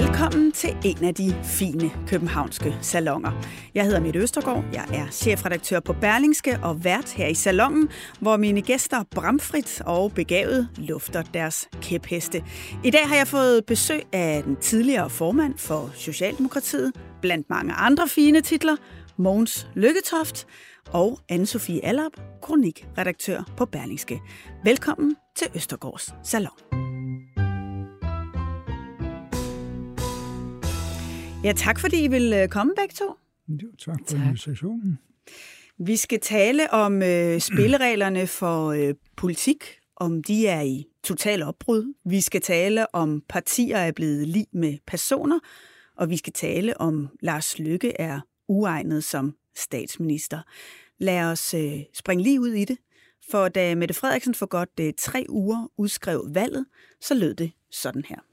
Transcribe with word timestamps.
Velkommen 0.00 0.52
til 0.52 0.76
en 0.84 1.04
af 1.04 1.14
de 1.14 1.34
fine 1.44 1.90
københavnske 2.08 2.78
salonger. 2.82 3.32
Jeg 3.74 3.84
hedder 3.84 4.00
Mette 4.00 4.18
Østergaard, 4.20 4.64
jeg 4.72 4.84
er 4.94 5.06
chefredaktør 5.10 5.80
på 5.80 5.92
Berlingske 5.92 6.58
og 6.62 6.84
vært 6.84 7.12
her 7.12 7.26
i 7.26 7.34
salongen, 7.34 7.88
hvor 8.20 8.36
mine 8.36 8.62
gæster 8.62 9.04
bramfrit 9.10 9.82
og 9.86 10.12
begavet 10.12 10.68
lufter 10.76 11.22
deres 11.22 11.68
kæpheste. 11.82 12.44
I 12.84 12.90
dag 12.90 13.08
har 13.08 13.16
jeg 13.16 13.26
fået 13.26 13.66
besøg 13.66 14.02
af 14.12 14.42
den 14.42 14.56
tidligere 14.56 15.10
formand 15.10 15.58
for 15.58 15.90
Socialdemokratiet, 15.94 16.92
blandt 17.22 17.50
mange 17.50 17.72
andre 17.72 18.08
fine 18.08 18.40
titler, 18.40 18.76
Mogens 19.18 19.68
Lykketoft 19.74 20.46
og 20.92 21.18
Anne-Sophie 21.32 21.80
Allap, 21.82 22.12
kronikredaktør 22.42 23.42
på 23.56 23.66
Berlingske. 23.66 24.20
Velkommen 24.64 25.16
til 25.36 25.46
Østergaards 25.54 26.14
Salon. 26.22 26.85
Ja, 31.46 31.52
tak 31.52 31.80
fordi 31.80 32.04
I 32.04 32.08
vil 32.08 32.32
øh, 32.32 32.48
komme 32.48 32.72
begge 32.76 32.94
to. 32.94 33.14
Jo, 33.48 33.68
tak 33.78 33.98
for 34.08 34.16
invitationen. 34.16 34.98
Vi 35.78 35.96
skal 35.96 36.20
tale 36.20 36.72
om 36.72 37.02
øh, 37.02 37.40
spillereglerne 37.40 38.26
for 38.26 38.66
øh, 38.70 38.94
politik, 39.16 39.64
om 39.96 40.22
de 40.22 40.46
er 40.46 40.60
i 40.60 40.86
total 41.02 41.42
opbrud. 41.42 41.94
Vi 42.04 42.20
skal 42.20 42.40
tale 42.40 42.94
om 42.94 43.22
partier 43.28 43.76
er 43.76 43.92
blevet 43.92 44.28
lige 44.28 44.46
med 44.52 44.78
personer, 44.86 45.38
og 45.96 46.10
vi 46.10 46.16
skal 46.16 46.32
tale 46.32 46.80
om 46.80 47.08
Lars 47.20 47.58
Lykke 47.58 48.00
er 48.00 48.20
uegnet 48.48 49.04
som 49.04 49.34
statsminister. 49.56 50.40
Lad 50.98 51.22
os 51.22 51.54
øh, 51.54 51.80
springe 51.94 52.24
lige 52.24 52.40
ud 52.40 52.52
i 52.52 52.64
det. 52.64 52.78
For 53.30 53.48
da 53.48 53.74
Mette 53.74 53.94
Frederiksen 53.94 54.34
for 54.34 54.46
godt 54.46 54.70
øh, 54.80 54.92
tre 54.98 55.26
uger 55.28 55.70
udskrev 55.76 56.26
valget, 56.34 56.66
så 57.00 57.14
lød 57.14 57.34
det 57.34 57.52
sådan 57.70 58.04
her. 58.08 58.25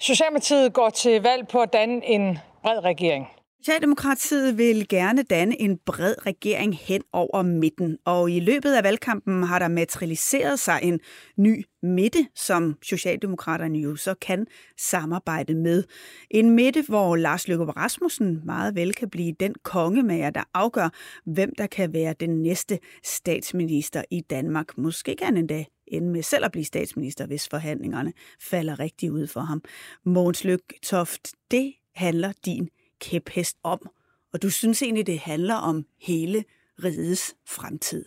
Socialdemokratiet 0.00 0.72
går 0.72 0.90
til 0.90 1.22
valg 1.22 1.48
på 1.48 1.60
at 1.60 1.72
danne 1.72 2.06
en 2.06 2.38
bred 2.62 2.84
regering. 2.84 3.26
Socialdemokratiet 3.64 4.58
vil 4.58 4.88
gerne 4.88 5.22
danne 5.22 5.60
en 5.60 5.78
bred 5.86 6.26
regering 6.26 6.78
hen 6.78 7.02
over 7.12 7.42
midten, 7.42 7.98
og 8.04 8.30
i 8.30 8.40
løbet 8.40 8.74
af 8.74 8.84
valgkampen 8.84 9.42
har 9.42 9.58
der 9.58 9.68
materialiseret 9.68 10.58
sig 10.58 10.80
en 10.82 11.00
ny 11.36 11.64
midte, 11.82 12.26
som 12.34 12.78
Socialdemokraterne 12.82 13.78
jo 13.78 13.96
så 13.96 14.14
kan 14.14 14.46
samarbejde 14.78 15.54
med. 15.54 15.84
En 16.30 16.50
midte, 16.50 16.84
hvor 16.88 17.16
Lars 17.16 17.48
Løkke 17.48 17.64
Rasmussen 17.64 18.40
meget 18.44 18.74
vel 18.74 18.94
kan 18.94 19.10
blive 19.10 19.34
den 19.40 19.54
kongemager, 19.62 20.30
der 20.30 20.42
afgør, 20.54 20.88
hvem 21.26 21.52
der 21.58 21.66
kan 21.66 21.92
være 21.92 22.14
den 22.20 22.42
næste 22.42 22.78
statsminister 23.04 24.02
i 24.10 24.20
Danmark. 24.20 24.78
Måske 24.78 25.16
kan 25.16 25.26
han 25.26 25.36
endda 25.36 25.64
ende 25.92 26.10
med 26.10 26.22
selv 26.22 26.44
at 26.44 26.52
blive 26.52 26.64
statsminister, 26.64 27.26
hvis 27.26 27.48
forhandlingerne 27.48 28.12
falder 28.40 28.80
rigtig 28.80 29.12
ud 29.12 29.26
for 29.26 29.40
ham. 29.40 29.62
Mogens 30.04 30.44
Lykketoft, 30.44 31.32
det 31.50 31.74
handler 31.94 32.32
din 32.46 32.68
kæphest 33.00 33.56
om. 33.62 33.88
Og 34.32 34.42
du 34.42 34.50
synes 34.50 34.82
egentlig, 34.82 35.06
det 35.06 35.18
handler 35.18 35.54
om 35.54 35.86
hele 36.00 36.44
rigets 36.84 37.34
fremtid. 37.48 38.04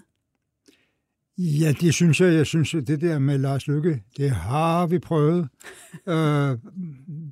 Ja, 1.38 1.74
det 1.82 1.94
synes 1.94 2.22
jeg. 2.22 2.34
Jeg 2.34 2.46
synes, 2.46 2.74
at 2.74 2.88
det 2.88 3.02
der 3.02 3.20
med 3.20 3.38
Lars 3.38 3.68
Lykke, 3.68 4.04
det 4.18 4.32
har 4.32 4.88
vi 4.88 5.00
prøvet 5.00 5.50
øh, 6.08 6.58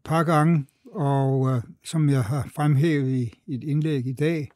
par 0.03 0.23
gange. 0.23 0.65
Og 0.91 1.49
øh, 1.49 1.61
som 1.83 2.09
jeg 2.09 2.23
har 2.23 2.49
fremhævet 2.55 3.09
i 3.09 3.33
et 3.47 3.63
indlæg 3.63 4.05
i 4.05 4.13
dag, 4.13 4.51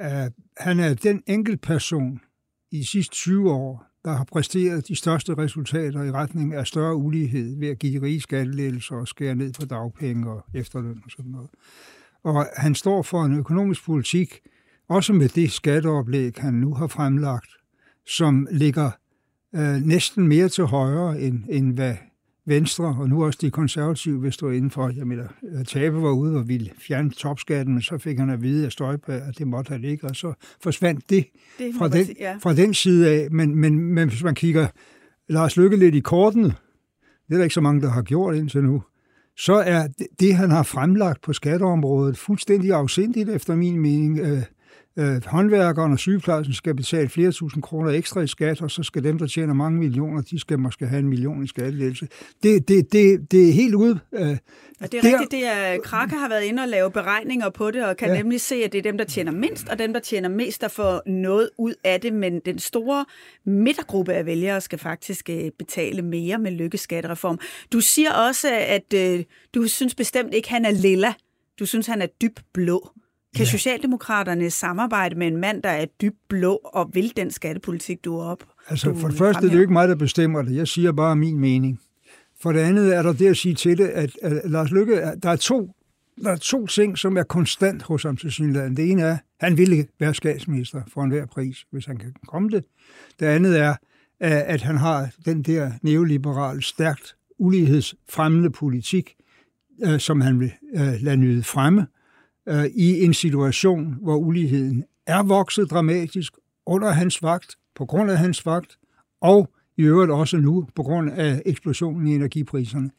øh, 0.00 0.30
han 0.56 0.80
er 0.80 0.94
den 0.94 1.22
enkelt 1.26 1.60
person 1.60 2.20
i 2.70 2.78
de 2.78 2.86
sidste 2.86 3.14
20 3.14 3.52
år, 3.52 3.86
der 4.04 4.12
har 4.12 4.24
præsteret 4.24 4.88
de 4.88 4.96
største 4.96 5.34
resultater 5.34 6.02
i 6.02 6.10
retning 6.10 6.54
af 6.54 6.66
større 6.66 6.96
ulighed 6.96 7.58
ved 7.58 7.68
at 7.68 7.78
give 7.78 8.02
rige 8.02 8.20
skattelettelser 8.20 8.96
og 8.96 9.08
skære 9.08 9.34
ned 9.34 9.52
på 9.52 9.66
dagpenge 9.66 10.30
og 10.30 10.44
efterløn 10.54 11.02
og 11.04 11.10
sådan 11.10 11.30
noget. 11.30 11.50
Og 12.22 12.46
han 12.56 12.74
står 12.74 13.02
for 13.02 13.24
en 13.24 13.38
økonomisk 13.38 13.84
politik, 13.84 14.40
også 14.88 15.12
med 15.12 15.28
det 15.28 15.52
skatteoplæg, 15.52 16.32
han 16.38 16.54
nu 16.54 16.74
har 16.74 16.86
fremlagt, 16.86 17.50
som 18.06 18.48
ligger 18.50 18.90
øh, 19.54 19.74
næsten 19.74 20.28
mere 20.28 20.48
til 20.48 20.64
højre, 20.64 21.20
end, 21.20 21.44
end 21.50 21.74
hvad 21.74 21.94
Venstre 22.46 22.96
og 22.98 23.08
nu 23.08 23.24
også 23.24 23.38
de 23.42 23.50
konservative 23.50 24.22
vil 24.22 24.32
stå 24.32 24.50
indenfor. 24.50 24.90
Jeg 24.96 25.06
mener, 25.06 25.26
Tabe 25.66 26.02
var 26.02 26.10
ude 26.10 26.36
og 26.36 26.48
ville 26.48 26.70
fjerne 26.78 27.10
topskatten, 27.10 27.74
men 27.74 27.82
så 27.82 27.98
fik 27.98 28.18
han 28.18 28.30
at 28.30 28.42
vide 28.42 28.66
af 28.66 28.72
Støjberg, 28.72 29.22
at 29.28 29.38
det 29.38 29.48
måtte 29.48 29.68
han 29.68 29.84
ikke, 29.84 30.06
og 30.06 30.16
så 30.16 30.32
forsvandt 30.62 31.10
det, 31.10 31.26
det 31.58 31.74
fra, 31.78 31.88
den, 31.88 32.04
sige, 32.04 32.16
ja. 32.20 32.36
fra 32.42 32.54
den 32.54 32.74
side 32.74 33.10
af. 33.10 33.30
Men, 33.30 33.54
men, 33.56 33.78
men 33.78 34.08
hvis 34.08 34.22
man 34.22 34.34
kigger 34.34 34.66
Lars 35.28 35.56
Lykke 35.56 35.76
lidt 35.76 35.94
i 35.94 36.00
kortene, 36.00 36.54
det 37.28 37.32
er 37.32 37.36
der 37.36 37.42
ikke 37.42 37.54
så 37.54 37.60
mange, 37.60 37.80
der 37.80 37.90
har 37.90 38.02
gjort 38.02 38.34
indtil 38.34 38.64
nu, 38.64 38.82
så 39.36 39.54
er 39.54 39.86
det, 40.20 40.34
han 40.34 40.50
har 40.50 40.62
fremlagt 40.62 41.22
på 41.22 41.32
skatteområdet, 41.32 42.18
fuldstændig 42.18 42.72
afsindigt 42.72 43.28
efter 43.28 43.54
min 43.54 43.80
mening. 43.80 44.44
Øh, 44.98 45.24
håndværkeren 45.26 45.92
og 45.92 45.98
sygeplejersken 45.98 46.54
skal 46.54 46.74
betale 46.74 47.08
flere 47.08 47.32
tusind 47.32 47.62
kroner 47.62 47.90
ekstra 47.90 48.20
i 48.20 48.26
skat, 48.26 48.62
og 48.62 48.70
så 48.70 48.82
skal 48.82 49.04
dem, 49.04 49.18
der 49.18 49.26
tjener 49.26 49.54
mange 49.54 49.78
millioner, 49.78 50.22
de 50.22 50.40
skal 50.40 50.58
måske 50.58 50.86
have 50.86 50.98
en 50.98 51.08
million 51.08 51.44
i 51.44 51.46
skattelettelse. 51.46 52.08
Det, 52.42 52.68
det, 52.68 52.92
det, 52.92 53.30
det 53.30 53.48
er 53.48 53.52
helt 53.52 53.74
ude. 53.74 53.98
Øh, 54.12 54.36
og 54.80 54.92
det 54.92 54.98
er 54.98 55.02
der, 55.02 55.12
rigtigt, 55.12 55.30
det 55.30 55.46
er, 55.46 55.78
Krake 55.84 56.14
har 56.14 56.28
været 56.28 56.42
inde 56.42 56.62
og 56.62 56.68
lave 56.68 56.90
beregninger 56.90 57.50
på 57.50 57.70
det, 57.70 57.84
og 57.84 57.96
kan 57.96 58.08
ja. 58.08 58.16
nemlig 58.16 58.40
se, 58.40 58.54
at 58.54 58.72
det 58.72 58.78
er 58.78 58.82
dem, 58.82 58.98
der 58.98 59.04
tjener 59.04 59.32
mindst, 59.32 59.68
og 59.68 59.78
dem, 59.78 59.92
der 59.92 60.00
tjener 60.00 60.28
mest, 60.28 60.60
der 60.60 60.68
får 60.68 61.10
noget 61.10 61.50
ud 61.58 61.74
af 61.84 62.00
det, 62.00 62.12
men 62.12 62.40
den 62.40 62.58
store 62.58 63.04
midtergruppe 63.46 64.12
af 64.12 64.26
vælgere 64.26 64.60
skal 64.60 64.78
faktisk 64.78 65.30
øh, 65.30 65.50
betale 65.58 66.02
mere 66.02 66.38
med 66.38 66.50
lykkeskattereform. 66.50 67.38
Du 67.72 67.80
siger 67.80 68.12
også, 68.12 68.48
at 68.52 68.94
øh, 68.94 69.24
du 69.54 69.68
synes 69.68 69.94
bestemt 69.94 70.34
ikke, 70.34 70.50
han 70.50 70.64
er 70.64 70.70
lilla. 70.70 71.14
Du 71.58 71.66
synes, 71.66 71.86
han 71.86 72.02
er 72.02 72.06
dyb 72.06 72.40
blå. 72.52 72.90
Kan 73.34 73.44
ja. 73.44 73.50
Socialdemokraterne 73.50 74.50
samarbejde 74.50 75.14
med 75.14 75.26
en 75.26 75.36
mand, 75.36 75.62
der 75.62 75.70
er 75.70 75.86
dybt 76.00 76.28
blå 76.28 76.60
og 76.64 76.90
vil 76.92 77.12
den 77.16 77.30
skattepolitik, 77.30 78.04
du 78.04 78.18
er 78.18 78.24
op? 78.24 78.44
Altså, 78.68 78.94
for 78.94 79.08
det 79.08 79.18
første 79.18 79.40
det 79.40 79.46
er 79.46 79.50
det 79.50 79.56
jo 79.56 79.60
ikke 79.60 79.72
mig, 79.72 79.88
der 79.88 79.94
bestemmer 79.94 80.42
det. 80.42 80.56
Jeg 80.56 80.68
siger 80.68 80.92
bare 80.92 81.16
min 81.16 81.38
mening. 81.38 81.80
For 82.40 82.52
det 82.52 82.60
andet 82.60 82.96
er 82.96 83.02
der 83.02 83.12
det 83.12 83.26
at 83.26 83.36
sige 83.36 83.54
til 83.54 83.78
det, 83.78 83.88
at, 83.88 84.10
at 84.22 84.50
Lars 84.50 84.70
Lykke, 84.70 85.02
der 85.22 85.30
er 85.30 85.36
to 85.36 85.70
der 86.22 86.30
er 86.30 86.36
to 86.36 86.66
ting, 86.66 86.98
som 86.98 87.16
er 87.16 87.22
konstant 87.22 87.82
hos 87.82 88.02
ham 88.02 88.16
til 88.16 88.32
synligheden. 88.32 88.76
Det 88.76 88.90
ene 88.90 89.02
er, 89.02 89.12
at 89.12 89.20
han 89.40 89.58
ville 89.58 89.86
være 90.00 90.14
statsminister 90.14 90.82
for 90.88 91.02
enhver 91.02 91.26
pris, 91.26 91.66
hvis 91.70 91.86
han 91.86 91.96
kan 91.96 92.14
komme 92.28 92.50
det. 92.50 92.64
Det 93.20 93.26
andet 93.26 93.60
er, 93.60 93.74
at 94.20 94.62
han 94.62 94.76
har 94.76 95.10
den 95.24 95.42
der 95.42 95.72
neoliberale, 95.82 96.62
stærkt 96.62 97.16
ulighedsfremmende 97.38 98.50
politik, 98.50 99.14
øh, 99.84 100.00
som 100.00 100.20
han 100.20 100.40
vil 100.40 100.52
øh, 100.74 100.92
lade 101.00 101.16
nyde 101.16 101.42
fremme, 101.42 101.86
øh, 102.48 102.64
i 102.64 103.04
en 103.04 103.14
situation, 103.14 103.98
hvor 104.02 104.16
uligheden 104.16 104.84
er 105.06 105.22
vokset 105.22 105.70
dramatisk 105.70 106.32
under 106.66 106.90
hans 106.90 107.22
vagt, 107.22 107.56
på 107.74 107.86
grund 107.86 108.10
af 108.10 108.18
hans 108.18 108.46
vagt, 108.46 108.78
og 109.20 109.48
i 109.76 109.82
øvrigt 109.82 110.12
også 110.12 110.36
nu 110.36 110.66
på 110.76 110.82
grund 110.82 111.10
af 111.10 111.42
eksplosionen 111.46 112.06
i 112.06 112.14
energipriserne. 112.14 112.90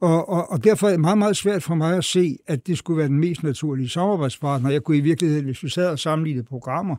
Og, 0.00 0.28
og, 0.28 0.50
og 0.50 0.64
derfor 0.64 0.86
er 0.86 0.90
det 0.90 1.00
meget, 1.00 1.18
meget 1.18 1.36
svært 1.36 1.62
for 1.62 1.74
mig 1.74 1.96
at 1.96 2.04
se, 2.04 2.38
at 2.46 2.66
det 2.66 2.78
skulle 2.78 2.98
være 2.98 3.08
den 3.08 3.18
mest 3.18 3.42
naturlige 3.42 3.88
samarbejdspartner. 3.88 4.70
Jeg 4.70 4.82
kunne 4.82 4.96
i 4.96 5.00
virkeligheden, 5.00 5.44
hvis 5.44 5.62
vi 5.62 5.68
sad 5.68 5.90
og 5.90 5.98
sammenlignede 5.98 6.46
programmer, 6.46 6.96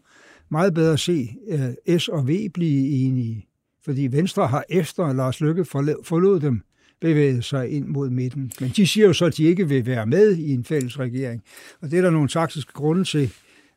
meget 0.49 0.73
bedre 0.73 0.97
se 0.97 1.35
uh, 1.51 1.97
S 1.99 2.07
og 2.07 2.27
V 2.27 2.49
blive 2.53 2.89
enige. 2.89 3.47
Fordi 3.85 4.07
Venstre 4.07 4.47
har 4.47 4.63
efter 4.69 5.13
Lars 5.13 5.41
Lykke 5.41 5.65
forlod 5.65 6.39
dem 6.39 6.61
bevæget 7.01 7.43
sig 7.43 7.69
ind 7.69 7.85
mod 7.85 8.09
midten. 8.09 8.51
Men 8.59 8.69
de 8.69 8.87
siger 8.87 9.07
jo 9.07 9.13
så, 9.13 9.25
at 9.25 9.37
de 9.37 9.43
ikke 9.43 9.67
vil 9.67 9.85
være 9.85 10.05
med 10.05 10.35
i 10.35 10.53
en 10.53 10.63
fælles 10.63 10.99
regering. 10.99 11.41
Og 11.81 11.91
det 11.91 11.97
er 11.97 12.01
der 12.01 12.09
nogle 12.09 12.27
taktiske 12.27 12.73
grunde 12.73 13.03
til. 13.03 13.31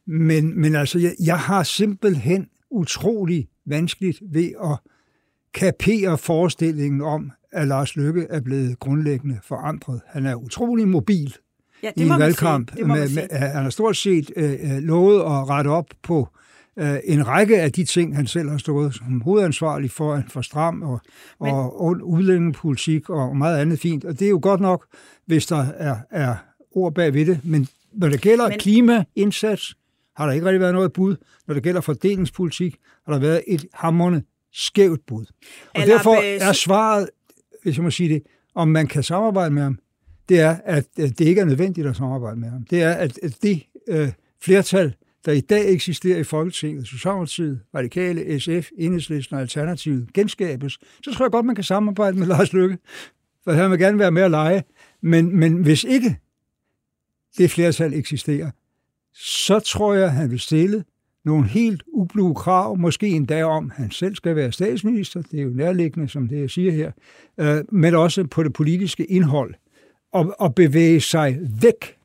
Men, 0.06 0.60
men 0.60 0.74
altså, 0.74 0.98
jeg, 0.98 1.12
jeg 1.24 1.38
har 1.38 1.62
simpelthen 1.62 2.46
utrolig 2.70 3.48
vanskeligt 3.66 4.22
ved 4.32 4.52
at 4.64 4.78
kapere 5.54 6.18
forestillingen 6.18 7.00
om, 7.00 7.32
at 7.52 7.68
Lars 7.68 7.96
Lykke 7.96 8.26
er 8.30 8.40
blevet 8.40 8.78
grundlæggende 8.78 9.38
forandret. 9.44 10.00
Han 10.06 10.26
er 10.26 10.34
utrolig 10.34 10.88
mobil 10.88 11.36
ja, 11.82 11.90
i 11.96 12.02
en 12.02 12.18
valgkamp. 12.18 12.76
Med, 12.76 12.86
med, 12.86 13.28
han 13.32 13.62
har 13.62 13.70
stort 13.70 13.96
set 13.96 14.30
øh, 14.36 14.52
øh, 14.52 14.78
lovet 14.78 15.20
at 15.20 15.48
rette 15.48 15.68
op 15.68 15.86
på 16.02 16.28
en 17.04 17.26
række 17.26 17.60
af 17.60 17.72
de 17.72 17.84
ting, 17.84 18.16
han 18.16 18.26
selv 18.26 18.48
har 18.48 18.58
stået 18.58 18.94
som 18.94 19.20
hovedansvarlig 19.20 19.90
for, 19.90 20.22
for 20.28 20.40
stram 20.40 20.82
og, 20.82 21.00
Men... 21.40 21.50
og 21.50 22.00
udlændingepolitik 22.02 23.10
og 23.10 23.36
meget 23.36 23.58
andet 23.58 23.80
fint. 23.80 24.04
Og 24.04 24.18
det 24.18 24.26
er 24.26 24.30
jo 24.30 24.38
godt 24.42 24.60
nok, 24.60 24.86
hvis 25.26 25.46
der 25.46 25.66
er, 25.76 25.96
er 26.10 26.34
ord 26.70 26.94
bag 26.94 27.14
ved 27.14 27.26
det. 27.26 27.40
Men 27.44 27.68
når 27.92 28.08
det 28.08 28.20
gælder 28.20 28.48
Men... 28.48 28.58
klimaindsats, 28.58 29.74
har 30.16 30.26
der 30.26 30.32
ikke 30.32 30.46
rigtig 30.46 30.60
været 30.60 30.74
noget 30.74 30.92
bud. 30.92 31.16
Når 31.46 31.54
det 31.54 31.62
gælder 31.62 31.80
fordelingspolitik, 31.80 32.76
har 33.06 33.12
der 33.12 33.20
været 33.20 33.42
et 33.46 33.66
hammerne 33.74 34.22
skævt 34.52 35.00
bud. 35.06 35.26
Og 35.74 35.80
Eller 35.80 35.94
derfor 35.96 36.14
er 36.40 36.52
svaret, 36.52 37.08
hvis 37.62 37.76
jeg 37.76 37.84
må 37.84 37.90
sige 37.90 38.14
det, 38.14 38.22
om 38.54 38.68
man 38.68 38.86
kan 38.86 39.02
samarbejde 39.02 39.54
med 39.54 39.62
ham, 39.62 39.78
det 40.28 40.40
er, 40.40 40.56
at 40.64 40.86
det 40.96 41.20
ikke 41.20 41.40
er 41.40 41.44
nødvendigt 41.44 41.86
at 41.86 41.96
samarbejde 41.96 42.40
med 42.40 42.48
ham. 42.48 42.62
Det 42.70 42.82
er, 42.82 42.92
at 42.92 43.18
det 43.42 43.62
øh, 43.88 44.12
flertal, 44.42 44.94
der 45.24 45.32
i 45.32 45.40
dag 45.40 45.72
eksisterer 45.72 46.18
i 46.18 46.24
Folketinget, 46.24 46.86
Socialdemokratiet, 46.86 47.60
Radikale, 47.74 48.40
SF, 48.40 48.70
Enhedslisten 48.78 49.34
og 49.34 49.40
Alternativet, 49.40 50.12
genskabes, 50.14 50.78
så 51.04 51.14
tror 51.14 51.24
jeg 51.24 51.32
godt, 51.32 51.46
man 51.46 51.54
kan 51.54 51.64
samarbejde 51.64 52.18
med 52.18 52.26
Lars 52.32 52.52
Lykke. 52.52 52.78
For 53.44 53.52
han 53.52 53.70
vil 53.70 53.78
gerne 53.78 53.98
være 53.98 54.10
med 54.10 54.22
at 54.22 54.30
lege. 54.30 54.64
Men, 55.00 55.36
men 55.36 55.62
hvis 55.62 55.84
ikke 55.84 56.16
det 57.38 57.50
flertal 57.50 57.94
eksisterer, 57.94 58.50
så 59.14 59.60
tror 59.60 59.94
jeg, 59.94 60.12
han 60.12 60.30
vil 60.30 60.40
stille 60.40 60.84
nogle 61.24 61.48
helt 61.48 61.82
ublu 61.86 62.34
krav, 62.34 62.78
måske 62.78 63.08
endda 63.08 63.44
om, 63.44 63.70
at 63.70 63.76
han 63.76 63.90
selv 63.90 64.14
skal 64.14 64.36
være 64.36 64.52
statsminister, 64.52 65.22
det 65.22 65.40
er 65.40 65.44
jo 65.44 65.50
nærliggende, 65.50 66.08
som 66.08 66.28
det 66.28 66.40
jeg 66.40 66.50
siger 66.50 66.72
her, 66.72 66.92
øh, 67.38 67.64
men 67.72 67.94
også 67.94 68.24
på 68.24 68.42
det 68.42 68.52
politiske 68.52 69.04
indhold, 69.04 69.54
og, 70.12 70.34
og 70.38 70.54
bevæge 70.54 71.00
sig 71.00 71.38
væk 71.62 71.96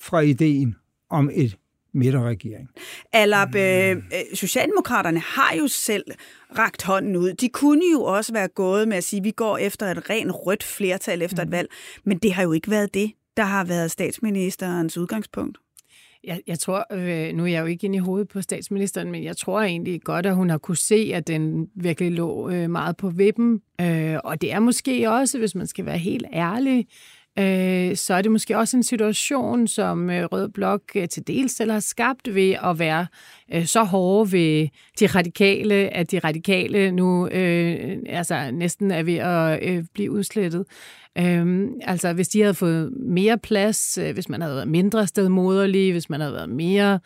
fra 0.00 0.20
ideen 0.20 0.76
om 1.10 1.30
et 1.34 1.56
midterregering. 1.94 2.68
Alab, 3.12 3.54
øh, 3.54 3.96
Socialdemokraterne 4.34 5.20
har 5.20 5.54
jo 5.58 5.68
selv 5.68 6.04
ragt 6.58 6.82
hånden 6.82 7.16
ud. 7.16 7.32
De 7.32 7.48
kunne 7.48 7.84
jo 7.92 8.02
også 8.02 8.32
være 8.32 8.48
gået 8.48 8.88
med 8.88 8.96
at 8.96 9.04
sige, 9.04 9.20
at 9.20 9.24
vi 9.24 9.30
går 9.30 9.58
efter 9.58 9.86
et 9.86 10.10
rent 10.10 10.32
rødt 10.34 10.62
flertal 10.62 11.22
efter 11.22 11.42
et 11.42 11.48
mm. 11.48 11.52
valg, 11.52 11.68
men 12.04 12.18
det 12.18 12.32
har 12.32 12.42
jo 12.42 12.52
ikke 12.52 12.70
været 12.70 12.94
det, 12.94 13.12
der 13.36 13.42
har 13.42 13.64
været 13.64 13.90
statsministerens 13.90 14.98
udgangspunkt. 14.98 15.58
Jeg, 16.24 16.40
jeg 16.46 16.58
tror, 16.58 16.86
øh, 16.92 17.34
nu 17.34 17.42
er 17.42 17.46
jeg 17.46 17.60
jo 17.60 17.66
ikke 17.66 17.84
inde 17.84 17.96
i 17.96 17.98
hovedet 17.98 18.28
på 18.28 18.42
statsministeren, 18.42 19.10
men 19.10 19.24
jeg 19.24 19.36
tror 19.36 19.60
egentlig 19.60 20.02
godt, 20.02 20.26
at 20.26 20.34
hun 20.34 20.50
har 20.50 20.58
kunne 20.58 20.76
se, 20.76 21.10
at 21.14 21.28
den 21.28 21.68
virkelig 21.74 22.12
lå 22.12 22.50
øh, 22.50 22.70
meget 22.70 22.96
på 22.96 23.10
vippen. 23.10 23.60
Øh, 23.80 24.16
og 24.24 24.40
det 24.40 24.52
er 24.52 24.60
måske 24.60 25.10
også, 25.10 25.38
hvis 25.38 25.54
man 25.54 25.66
skal 25.66 25.86
være 25.86 25.98
helt 25.98 26.26
ærlig, 26.32 26.86
øh, 27.38 27.96
så 27.96 28.14
er 28.14 28.22
det 28.22 28.30
måske 28.30 28.58
også 28.58 28.76
en 28.76 28.82
situation, 28.82 29.66
som 29.66 30.10
øh, 30.10 30.24
Rød 30.24 30.48
Blok 30.48 30.82
øh, 30.94 31.08
til 31.08 31.26
dels 31.26 31.52
selv 31.52 31.70
har 31.70 31.80
skabt 31.80 32.34
ved 32.34 32.56
at 32.64 32.78
være 32.78 33.06
øh, 33.54 33.66
så 33.66 33.82
hårde 33.82 34.32
ved 34.32 34.68
de 35.00 35.06
radikale, 35.06 35.74
at 35.74 36.10
de 36.10 36.18
radikale 36.18 36.92
nu 36.92 37.28
øh, 37.28 37.98
altså 38.06 38.50
næsten 38.50 38.90
er 38.90 39.02
ved 39.02 39.16
at 39.16 39.62
øh, 39.62 39.84
blive 39.94 40.10
udslettet. 40.10 40.64
Øhm, 41.18 41.68
altså, 41.82 42.12
hvis 42.12 42.28
de 42.28 42.40
havde 42.40 42.54
fået 42.54 42.92
mere 42.92 43.38
plads, 43.38 43.98
øh, 43.98 44.14
hvis 44.14 44.28
man 44.28 44.40
havde 44.40 44.54
været 44.54 44.68
mindre 44.68 45.06
stedmoderlig, 45.06 45.92
hvis 45.92 46.10
man 46.10 46.20
havde 46.20 46.32
været 46.34 46.48
mere 46.48 47.00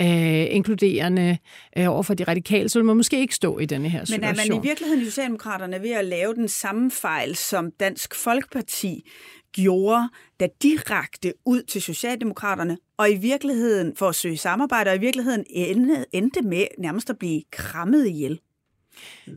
øh, 0.00 0.54
inkluderende 0.54 1.38
øh, 1.78 1.88
over 1.88 2.02
for 2.02 2.14
de 2.14 2.24
radikale, 2.24 2.68
så 2.68 2.78
ville 2.78 2.86
man 2.86 2.96
måske 2.96 3.20
ikke 3.20 3.34
stå 3.34 3.58
i 3.58 3.66
denne 3.66 3.88
her 3.88 4.04
situation. 4.04 4.20
Men 4.20 4.38
er 4.38 4.50
man 4.50 4.64
i 4.64 4.68
virkeligheden 4.68 5.02
i 5.02 5.04
Socialdemokraterne 5.04 5.82
ved 5.82 5.90
at 5.90 6.04
lave 6.04 6.34
den 6.34 6.48
samme 6.48 6.90
fejl, 6.90 7.36
som 7.36 7.70
Dansk 7.70 8.14
Folkeparti 8.14 9.10
gjorde, 9.52 10.08
da 10.40 10.48
de 10.62 10.78
rakte 10.90 11.32
ud 11.44 11.62
til 11.62 11.82
Socialdemokraterne, 11.82 12.78
og 12.96 13.10
i 13.10 13.16
virkeligheden 13.16 13.96
for 13.96 14.08
at 14.08 14.14
søge 14.14 14.36
samarbejde, 14.36 14.90
og 14.90 14.96
i 14.96 15.00
virkeligheden 15.00 15.44
endte, 15.50 16.04
endte 16.12 16.42
med 16.42 16.66
nærmest 16.78 17.10
at 17.10 17.18
blive 17.18 17.42
krammet 17.50 18.06
ihjel. 18.06 18.40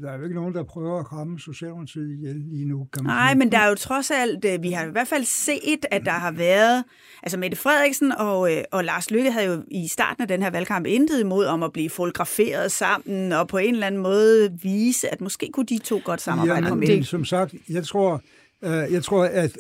Der 0.02 0.12
er 0.12 0.18
jo 0.18 0.24
ikke 0.24 0.36
nogen, 0.36 0.54
der 0.54 0.64
prøver 0.64 1.00
at 1.00 1.06
kramme 1.06 1.40
Socialdemokratiet 1.40 2.14
ihjel 2.14 2.36
lige 2.36 2.66
nu. 2.66 2.88
Kan 2.94 3.04
man 3.04 3.14
Nej, 3.14 3.34
men 3.36 3.52
der 3.52 3.58
er 3.58 3.70
jo 3.70 3.76
trods 3.76 4.12
alt, 4.12 4.46
øh, 4.46 4.64
vi 4.64 4.72
har 4.72 4.86
i 4.86 4.92
hvert 4.92 5.08
fald 5.08 5.24
set, 5.24 5.86
at 5.92 6.06
der 6.06 6.12
har 6.12 6.32
været, 6.32 6.84
altså 7.24 7.38
Mette 7.38 7.58
Frederiksen 7.58 8.12
og, 8.12 8.54
øh, 8.54 8.64
og 8.72 8.84
Lars 8.84 9.12
Lykke 9.12 9.32
havde 9.32 9.46
jo 9.46 9.64
i 9.72 9.88
starten 9.88 10.22
af 10.22 10.28
den 10.28 10.42
her 10.42 10.50
valgkamp 10.50 10.86
intet 10.86 11.20
imod 11.20 11.46
om 11.46 11.64
at 11.64 11.74
blive 11.74 11.90
fotograferet 11.90 12.72
sammen, 12.72 13.32
og 13.32 13.48
på 13.48 13.58
en 13.58 13.74
eller 13.74 13.88
anden 13.88 14.02
måde 14.02 14.60
vise, 14.64 15.14
at 15.14 15.22
måske 15.22 15.50
kunne 15.54 15.66
de 15.66 15.78
to 15.78 16.02
godt 16.04 16.22
samarbejde 16.22 16.68
ja, 16.68 16.76
men, 16.76 17.04
som 17.04 17.26
sagt, 17.26 17.56
jeg 17.70 17.84
tror, 17.84 18.22
jeg 18.64 19.04
tror 19.04 19.24
at 19.24 19.58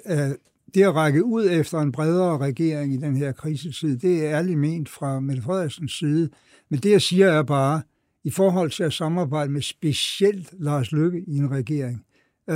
det 0.73 0.83
at 0.83 0.95
række 0.95 1.25
ud 1.25 1.49
efter 1.51 1.79
en 1.79 1.91
bredere 1.91 2.37
regering 2.37 2.93
i 2.93 2.97
den 2.97 3.17
her 3.17 3.31
krisetid, 3.31 3.97
det 3.97 4.25
er 4.25 4.37
ærligt 4.37 4.59
ment 4.59 4.89
fra 4.89 5.19
Mette 5.19 5.41
Frederiksens 5.41 5.91
side. 5.91 6.29
Men 6.69 6.79
det, 6.79 6.91
jeg 6.91 7.01
siger, 7.01 7.27
er 7.27 7.43
bare, 7.43 7.81
i 8.23 8.31
forhold 8.31 8.71
til 8.71 8.83
at 8.83 8.93
samarbejde 8.93 9.51
med 9.51 9.61
specielt 9.61 10.53
Lars 10.59 10.91
Løkke 10.91 11.23
i 11.27 11.37
en 11.37 11.51
regering, 11.51 12.05
øh, 12.49 12.55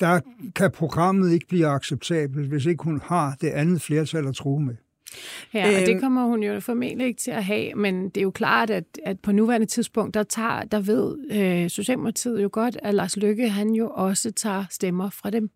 der 0.00 0.20
kan 0.54 0.70
programmet 0.70 1.32
ikke 1.32 1.46
blive 1.48 1.66
acceptabelt, 1.66 2.48
hvis 2.48 2.66
ikke 2.66 2.84
hun 2.84 3.00
har 3.04 3.36
det 3.40 3.48
andet 3.48 3.82
flertal 3.82 4.26
at 4.26 4.34
tro 4.34 4.58
med. 4.58 4.74
Ja, 5.54 5.66
og 5.66 5.86
det 5.86 5.90
øhm. 5.90 6.00
kommer 6.00 6.26
hun 6.26 6.42
jo 6.42 6.60
formentlig 6.60 7.06
ikke 7.06 7.20
til 7.20 7.30
at 7.30 7.44
have, 7.44 7.74
men 7.74 8.04
det 8.04 8.16
er 8.16 8.22
jo 8.22 8.30
klart, 8.30 8.70
at, 8.70 8.84
at 9.04 9.20
på 9.20 9.32
nuværende 9.32 9.66
tidspunkt, 9.66 10.14
der, 10.14 10.22
tager, 10.22 10.62
der 10.62 10.80
ved 10.80 11.16
øh, 11.30 11.70
Socialdemokratiet 11.70 12.42
jo 12.42 12.48
godt, 12.52 12.76
at 12.82 12.94
Lars 12.94 13.16
Lykke 13.16 13.48
han 13.48 13.70
jo 13.70 13.90
også 13.90 14.30
tager 14.30 14.64
stemmer 14.70 15.10
fra 15.10 15.30
dem. 15.30 15.50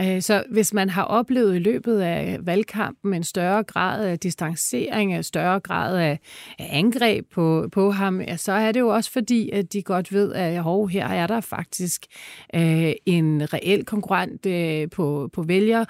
Øh, 0.00 0.22
så 0.22 0.44
hvis 0.50 0.74
man 0.74 0.90
har 0.90 1.02
oplevet 1.02 1.56
i 1.56 1.58
løbet 1.58 2.00
af 2.00 2.38
valgkampen 2.42 3.14
en 3.14 3.24
større 3.24 3.62
grad 3.62 4.06
af 4.06 4.18
distancering, 4.18 5.14
en 5.14 5.22
større 5.22 5.60
grad 5.60 5.98
af 5.98 6.18
angreb 6.58 7.26
på, 7.32 7.68
på 7.72 7.90
ham, 7.90 8.20
så 8.36 8.52
er 8.52 8.72
det 8.72 8.80
jo 8.80 8.88
også 8.88 9.10
fordi, 9.10 9.50
at 9.50 9.72
de 9.72 9.82
godt 9.82 10.12
ved, 10.12 10.32
at 10.32 10.62
hov, 10.62 10.88
her 10.88 11.06
er 11.06 11.26
der 11.26 11.40
faktisk 11.40 12.06
øh, 12.54 12.92
en 13.06 13.52
reel 13.52 13.84
konkurrent 13.84 14.46
øh, 14.46 14.90
på, 14.90 15.30
på 15.32 15.42
vælger, 15.42 15.84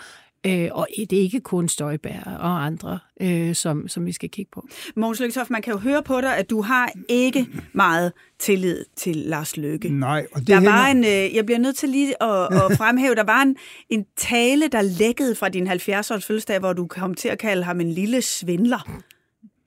Øh, 0.47 0.69
og 0.73 0.89
det 1.11 1.19
er 1.19 1.23
ikke 1.23 1.41
kun 1.41 1.69
Støjbær 1.69 2.37
og 2.41 2.65
andre, 2.65 2.99
øh, 3.21 3.55
som, 3.55 3.89
som 3.89 4.07
vi 4.07 4.13
skal 4.13 4.31
kigge 4.31 4.51
på. 4.53 4.69
Mogens 4.97 5.21
Lykketoft, 5.21 5.51
man 5.51 5.63
kan 5.63 5.73
jo 5.73 5.79
høre 5.79 6.03
på 6.03 6.21
dig, 6.21 6.37
at 6.37 6.51
du 6.51 6.63
har 6.63 6.93
ikke 7.09 7.47
meget 7.73 8.13
tillid 8.39 8.85
til 8.97 9.17
Lars 9.17 9.57
Løkke. 9.57 9.89
Nej, 9.89 10.27
og 10.33 10.41
det 10.41 10.49
der 10.49 10.55
hænger... 10.55 10.71
var 10.71 10.87
en, 10.87 11.05
øh, 11.05 11.37
jeg 11.37 11.47
bliver 11.47 11.59
nødt 11.59 11.77
til 11.77 11.89
lige 11.89 12.23
at, 12.23 12.43
at 12.43 12.77
fremhæve, 12.81 13.15
der 13.15 13.25
var 13.25 13.43
en, 13.43 13.57
en 13.89 14.07
tale, 14.17 14.69
der 14.69 14.83
lækkede 14.83 15.35
fra 15.35 15.49
din 15.49 15.69
70-års 15.69 16.27
fødselsdag, 16.27 16.59
hvor 16.59 16.73
du 16.73 16.87
kom 16.87 17.15
til 17.15 17.29
at 17.29 17.39
kalde 17.39 17.63
ham 17.63 17.81
en 17.81 17.91
lille 17.91 18.23
svindler. 18.23 19.01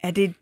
Er 0.03 0.11
det 0.11 0.33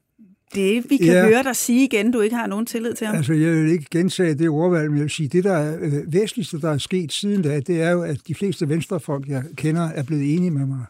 det, 0.56 0.86
vi 0.90 0.98
kan 0.98 1.08
ja. 1.08 1.26
høre 1.26 1.44
dig 1.44 1.56
sige 1.56 1.84
igen, 1.84 2.12
du 2.12 2.22
ikke 2.22 2.36
har 2.36 2.48
nogen 2.48 2.66
tillid 2.66 2.94
til 2.94 3.08
ham? 3.08 3.16
Altså, 3.16 3.34
jeg 3.34 3.52
vil 3.52 3.72
ikke 3.72 3.86
gentage 3.92 4.34
det 4.34 4.50
ordvalg, 4.50 4.90
men 4.90 4.98
jeg 4.98 5.04
vil 5.04 5.12
sige, 5.12 5.30
det 5.30 5.44
der 5.44 5.54
er 5.54 5.78
øh, 5.82 6.14
væsentligste, 6.14 6.62
der 6.62 6.72
er 6.72 6.78
sket 6.78 7.14
siden 7.14 7.42
da, 7.42 7.60
det 7.60 7.82
er 7.82 7.90
jo, 7.90 8.02
at 8.02 8.18
de 8.28 8.36
fleste 8.36 8.70
venstrefolk, 8.70 9.28
jeg 9.28 9.44
kender, 9.56 9.90
er 9.90 10.04
blevet 10.04 10.36
enige 10.36 10.52
med 10.52 10.66
mig. 10.66 10.86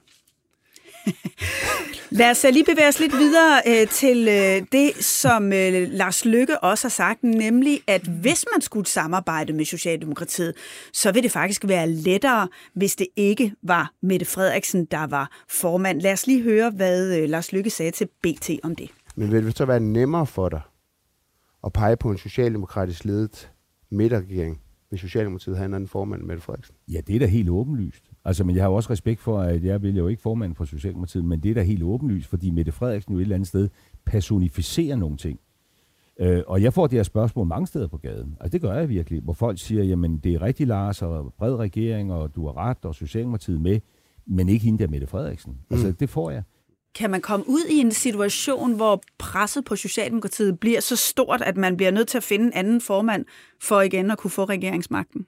Lad 2.13 2.31
os 2.31 2.45
lige 2.51 2.65
bevæge 2.65 2.87
os 2.87 2.99
lidt 2.99 3.17
videre 3.17 3.61
øh, 3.67 3.87
til 3.87 4.27
øh, 4.27 4.67
det, 4.71 5.05
som 5.05 5.53
øh, 5.53 5.87
Lars 5.91 6.25
Lykke 6.25 6.59
også 6.59 6.85
har 6.85 6.89
sagt, 6.89 7.23
nemlig 7.23 7.81
at 7.87 8.01
hvis 8.01 8.45
man 8.53 8.61
skulle 8.61 8.87
samarbejde 8.87 9.53
med 9.53 9.65
Socialdemokratiet, 9.65 10.53
så 10.93 11.11
vil 11.11 11.23
det 11.23 11.31
faktisk 11.31 11.67
være 11.67 11.89
lettere, 11.89 12.47
hvis 12.73 12.95
det 12.95 13.07
ikke 13.15 13.53
var 13.63 13.91
Mette 14.01 14.25
Frederiksen, 14.25 14.85
der 14.85 15.07
var 15.07 15.43
formand. 15.49 16.01
Lad 16.01 16.13
os 16.13 16.27
lige 16.27 16.41
høre, 16.41 16.69
hvad 16.69 17.17
øh, 17.17 17.29
Lars 17.29 17.51
Lykke 17.51 17.69
sagde 17.69 17.91
til 17.91 18.07
BT 18.23 18.49
om 18.63 18.75
det. 18.75 18.89
Men 19.15 19.31
vil 19.31 19.45
det 19.45 19.57
så 19.57 19.65
være 19.65 19.79
nemmere 19.79 20.25
for 20.25 20.49
dig 20.49 20.61
at 21.63 21.73
pege 21.73 21.97
på 21.97 22.11
en 22.11 22.17
socialdemokratisk 22.17 23.05
ledet 23.05 23.51
midterregering, 23.89 24.61
hvis 24.89 25.01
Socialdemokratiet 25.01 25.57
har 25.57 25.65
en 25.65 25.73
anden 25.73 25.87
formand, 25.87 26.23
Mette 26.23 26.43
Frederiksen? 26.43 26.75
Ja, 26.87 27.01
det 27.07 27.15
er 27.15 27.19
da 27.19 27.25
helt 27.25 27.49
åbenlyst. 27.49 28.11
Altså, 28.25 28.43
men 28.43 28.55
jeg 28.55 28.63
har 28.63 28.69
jo 28.69 28.75
også 28.75 28.89
respekt 28.89 29.19
for, 29.21 29.39
at 29.39 29.63
jeg 29.63 29.81
vil 29.81 29.97
jo 29.97 30.07
ikke 30.07 30.21
formand 30.21 30.55
for 30.55 30.65
Socialdemokratiet, 30.65 31.25
men 31.25 31.39
det 31.39 31.51
er 31.51 31.55
da 31.55 31.61
helt 31.61 31.83
åbenlyst, 31.83 32.27
fordi 32.27 32.49
Mette 32.49 32.71
Frederiksen 32.71 33.13
jo 33.13 33.19
et 33.19 33.21
eller 33.21 33.35
andet 33.35 33.47
sted 33.47 33.69
personificerer 34.05 34.95
nogle 34.95 35.17
ting. 35.17 35.39
Øh, 36.19 36.43
og 36.47 36.61
jeg 36.61 36.73
får 36.73 36.87
det 36.87 36.99
her 36.99 37.03
spørgsmål 37.03 37.47
mange 37.47 37.67
steder 37.67 37.87
på 37.87 37.97
gaden. 37.97 38.37
Altså 38.39 38.51
det 38.51 38.61
gør 38.61 38.73
jeg 38.73 38.89
virkelig, 38.89 39.21
hvor 39.21 39.33
folk 39.33 39.59
siger, 39.59 39.83
jamen 39.83 40.17
det 40.17 40.33
er 40.33 40.41
rigtig 40.41 40.67
Lars 40.67 41.01
og 41.01 41.33
bred 41.37 41.55
regering, 41.55 42.13
og 42.13 42.35
du 42.35 42.45
har 42.45 42.57
ret, 42.57 42.85
og 42.85 42.95
Socialdemokratiet 42.95 43.61
med, 43.61 43.79
men 44.25 44.49
ikke 44.49 44.65
hende 44.65 44.79
der 44.79 44.89
Mette 44.89 45.07
Frederiksen. 45.07 45.57
Altså 45.69 45.87
mm. 45.87 45.93
det 45.93 46.09
får 46.09 46.31
jeg. 46.31 46.43
Kan 46.95 47.11
man 47.11 47.21
komme 47.21 47.45
ud 47.49 47.65
i 47.69 47.77
en 47.77 47.91
situation, 47.91 48.75
hvor 48.75 49.03
presset 49.17 49.65
på 49.65 49.75
Socialdemokratiet 49.75 50.59
bliver 50.59 50.79
så 50.79 50.95
stort, 50.95 51.41
at 51.41 51.57
man 51.57 51.77
bliver 51.77 51.91
nødt 51.91 52.07
til 52.07 52.17
at 52.17 52.23
finde 52.23 52.45
en 52.45 52.53
anden 52.53 52.81
formand 52.81 53.25
for 53.61 53.81
igen 53.81 54.11
at 54.11 54.17
kunne 54.17 54.31
få 54.31 54.45
regeringsmagten? 54.45 55.25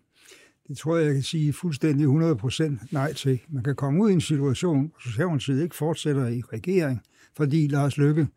Det 0.67 0.77
tror 0.77 0.97
jeg, 0.97 1.05
jeg 1.05 1.13
kan 1.13 1.23
sige 1.23 1.53
fuldstændig 1.53 2.07
100% 2.07 2.87
nej 2.91 3.13
til. 3.13 3.39
Man 3.49 3.63
kan 3.63 3.75
komme 3.75 4.03
ud 4.03 4.09
i 4.09 4.13
en 4.13 4.21
situation, 4.21 4.79
hvor 4.79 4.99
Socialdemokratiet 5.09 5.63
ikke 5.63 5.75
fortsætter 5.75 6.27
i 6.27 6.41
regering, 6.53 7.01
fordi 7.37 7.67
Lars 7.67 7.97
Løkke 7.97 8.27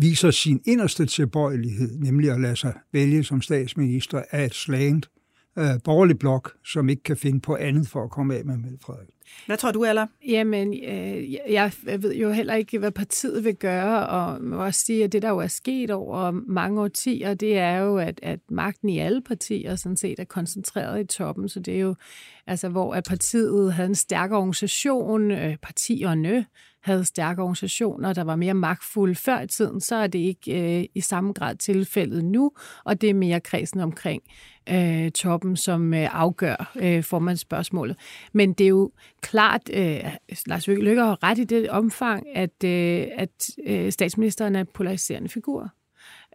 viser 0.00 0.30
sin 0.30 0.60
inderste 0.64 1.06
tilbøjelighed, 1.06 1.98
nemlig 1.98 2.30
at 2.30 2.40
lade 2.40 2.56
sig 2.56 2.74
vælge 2.92 3.24
som 3.24 3.42
statsminister 3.42 4.22
af 4.30 4.44
et 4.44 4.54
slagent 4.54 5.10
øh, 5.58 5.82
borgerlig 5.84 6.18
blok, 6.18 6.56
som 6.64 6.88
ikke 6.88 7.02
kan 7.02 7.16
finde 7.16 7.40
på 7.40 7.56
andet 7.56 7.88
for 7.88 8.04
at 8.04 8.10
komme 8.10 8.34
af 8.34 8.44
med 8.44 8.56
Mette 8.56 8.78
Frederiksen. 8.80 9.16
Hvad 9.46 9.56
tror 9.56 9.72
du, 9.72 9.84
Aller? 9.84 10.06
Jamen, 10.28 10.74
øh, 10.88 11.32
jeg 11.32 11.72
ved 11.98 12.14
jo 12.14 12.30
heller 12.30 12.54
ikke, 12.54 12.78
hvad 12.78 12.90
partiet 12.90 13.44
vil 13.44 13.54
gøre, 13.54 14.06
og 14.06 14.44
må 14.44 14.64
også 14.64 14.80
sige, 14.80 15.04
at 15.04 15.12
det, 15.12 15.22
der 15.22 15.28
jo 15.28 15.38
er 15.38 15.46
sket 15.46 15.90
over 15.90 16.30
mange 16.30 16.80
årtier, 16.80 17.34
det 17.34 17.58
er 17.58 17.76
jo, 17.76 17.98
at, 17.98 18.20
at 18.22 18.40
magten 18.50 18.88
i 18.88 18.98
alle 18.98 19.22
partier 19.22 19.76
sådan 19.76 19.96
set 19.96 20.18
er 20.18 20.24
koncentreret 20.24 21.00
i 21.00 21.04
toppen, 21.04 21.48
så 21.48 21.60
det 21.60 21.76
er 21.76 21.80
jo, 21.80 21.94
altså, 22.46 22.68
hvor 22.68 22.94
at 22.94 23.04
partiet 23.04 23.72
havde 23.72 23.88
en 23.88 23.94
stærk 23.94 24.32
organisation, 24.32 25.30
øh, 25.30 25.56
partierne 25.62 26.46
havde 26.86 27.04
stærke 27.04 27.42
organisationer, 27.42 28.12
der 28.12 28.24
var 28.24 28.36
mere 28.36 28.54
magtfulde 28.54 29.14
før 29.14 29.40
i 29.40 29.46
tiden, 29.46 29.80
så 29.80 29.96
er 29.96 30.06
det 30.06 30.18
ikke 30.18 30.78
øh, 30.78 30.84
i 30.94 31.00
samme 31.00 31.32
grad 31.32 31.56
tilfældet 31.56 32.24
nu, 32.24 32.52
og 32.84 33.00
det 33.00 33.10
er 33.10 33.14
mere 33.14 33.40
kredsen 33.40 33.80
omkring 33.80 34.22
øh, 34.70 35.10
toppen, 35.10 35.56
som 35.56 35.94
øh, 35.94 36.08
afgør 36.12 36.72
øh, 36.76 37.02
formandsspørgsmålet. 37.02 37.96
Men 38.32 38.52
det 38.52 38.64
er 38.64 38.68
jo 38.68 38.90
klart, 39.20 39.70
øh, 39.74 40.04
Lars 40.46 40.66
Løkke 40.66 41.02
har 41.02 41.22
ret 41.22 41.38
i 41.38 41.44
det 41.44 41.68
omfang, 41.70 42.26
at, 42.34 42.64
øh, 42.64 43.06
at 43.16 43.50
øh, 43.66 43.92
statsministeren 43.92 44.56
er 44.56 44.60
en 44.60 44.68
polariserende 44.74 45.28
figur. 45.28 45.72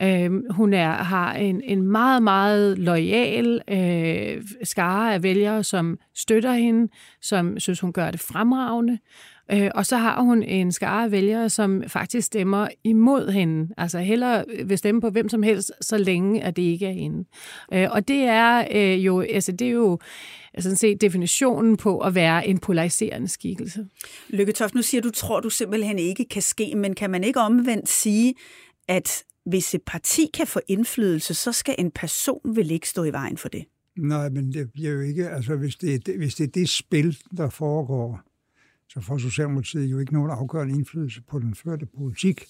Øh, 0.02 0.32
hun 0.52 0.74
er, 0.74 0.92
har 0.92 1.34
en, 1.34 1.62
en 1.64 1.82
meget, 1.82 2.24
meget 2.24 2.78
lojal 2.78 3.62
øh, 3.68 4.44
skare 4.64 5.14
af 5.14 5.24
vælgere, 5.24 5.64
som 5.64 6.00
støtter 6.16 6.54
hende, 6.54 6.92
som 7.22 7.60
synes, 7.60 7.80
hun 7.80 7.94
gør 7.94 8.12
det 8.12 8.20
fremragende. 8.20 9.00
Øh, 9.54 9.72
og 9.76 9.86
så 9.86 9.98
har 9.98 10.22
hun 10.22 10.44
en 10.44 10.72
skare 10.72 11.04
af 11.04 11.12
vælgere, 11.12 11.50
som 11.50 11.84
faktisk 11.88 12.28
stemmer 12.28 12.68
imod 12.84 13.32
hende. 13.32 13.74
Altså 13.78 14.00
heller 14.00 14.44
vil 14.66 14.78
stemme 14.78 15.02
på 15.02 15.10
hvem 15.10 15.30
som 15.30 15.44
helst, 15.44 15.72
så 15.82 15.98
længe 15.98 16.44
at 16.44 16.56
det 16.56 16.62
ikke 16.62 16.86
er 16.86 16.92
hende. 16.92 17.26
Øh, 17.74 17.88
og 17.92 18.08
det 18.08 18.24
er 18.24 18.68
øh, 18.72 19.06
jo, 19.06 19.22
altså 19.22 19.52
det 19.52 19.68
er 19.68 19.72
jo 19.72 20.00
sådan 20.60 20.78
set 20.78 21.02
definitionen 21.02 21.78
på 21.78 22.00
at 22.00 22.16
være 22.16 22.48
en 22.48 22.58
polariserende 22.58 23.28
skikkelse. 23.28 23.88
Lykke 24.30 24.52
Toft, 24.52 24.76
nu 24.76 24.82
siger 24.82 25.02
du, 25.02 25.10
tror 25.10 25.40
du 25.40 25.50
simpelthen 25.50 26.00
ikke 26.00 26.26
kan 26.26 26.42
ske, 26.42 26.74
men 26.76 26.94
kan 26.94 27.10
man 27.10 27.24
ikke 27.24 27.40
omvendt 27.40 27.90
sige, 27.90 28.34
at 28.88 29.24
hvis 29.46 29.76
et 29.76 29.82
parti 29.86 30.30
kan 30.34 30.48
få 30.48 30.60
indflydelse, 30.68 31.34
så 31.34 31.52
skal 31.52 31.76
en 31.80 31.92
person 31.92 32.56
vel 32.56 32.72
ikke 32.72 32.90
stå 32.90 33.04
i 33.04 33.12
vejen 33.12 33.38
for 33.38 33.50
det? 33.50 33.66
Nej, 33.98 34.30
men 34.30 34.54
det 34.54 34.72
bliver 34.74 34.92
jo 34.92 35.00
ikke, 35.00 35.30
altså 35.30 35.56
hvis 35.56 35.76
det, 35.76 36.16
hvis 36.18 36.36
det 36.36 36.44
er 36.44 36.52
det 36.52 36.70
spil, 36.70 37.18
der 37.38 37.50
foregår, 37.50 38.22
så 38.94 39.02
får 39.02 39.18
Socialdemokratiet 39.18 39.92
jo 39.92 40.00
ikke 40.00 40.14
nogen 40.14 40.32
afgørende 40.32 40.76
indflydelse 40.76 41.22
på 41.22 41.40
den 41.40 41.56
førte 41.56 41.86
politik. 41.98 42.46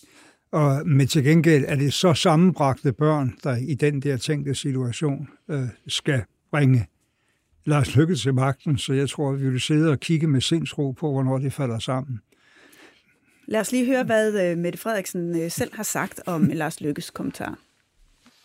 Og, 0.52 0.88
men 0.88 1.08
til 1.08 1.24
gengæld 1.24 1.66
er 1.68 1.76
det 1.76 1.94
så 1.94 2.14
sammenbragte 2.14 2.94
børn, 2.94 3.38
der 3.44 3.56
i 3.56 3.74
den 3.74 4.02
der 4.02 4.18
tænkte 4.18 4.56
situation 4.56 5.30
øh, 5.50 5.68
skal 5.88 6.24
bringe 6.52 6.88
Lars 7.66 7.96
Lykke 7.96 8.16
til 8.16 8.34
magten, 8.34 8.78
så 8.78 8.94
jeg 8.94 9.10
tror, 9.10 9.32
vi 9.32 9.50
vil 9.50 9.62
sidde 9.62 9.92
og 9.92 10.00
kigge 10.00 10.28
med 10.28 10.42
sindsro 10.42 10.92
på, 10.92 11.12
hvornår 11.12 11.38
det 11.38 11.54
falder 11.54 11.80
sammen. 11.80 12.22
Lad 13.48 13.60
os 13.60 13.72
lige 13.72 13.86
høre, 13.86 14.04
hvad 14.04 14.52
øh, 14.52 14.58
Mette 14.58 14.80
Frederiksen 14.80 15.42
øh, 15.42 15.52
selv 15.52 15.76
har 15.76 15.84
sagt 15.84 16.22
om 16.26 16.44
Lars 16.54 16.82
Lykkes 16.82 17.10
kommentar. 17.10 17.60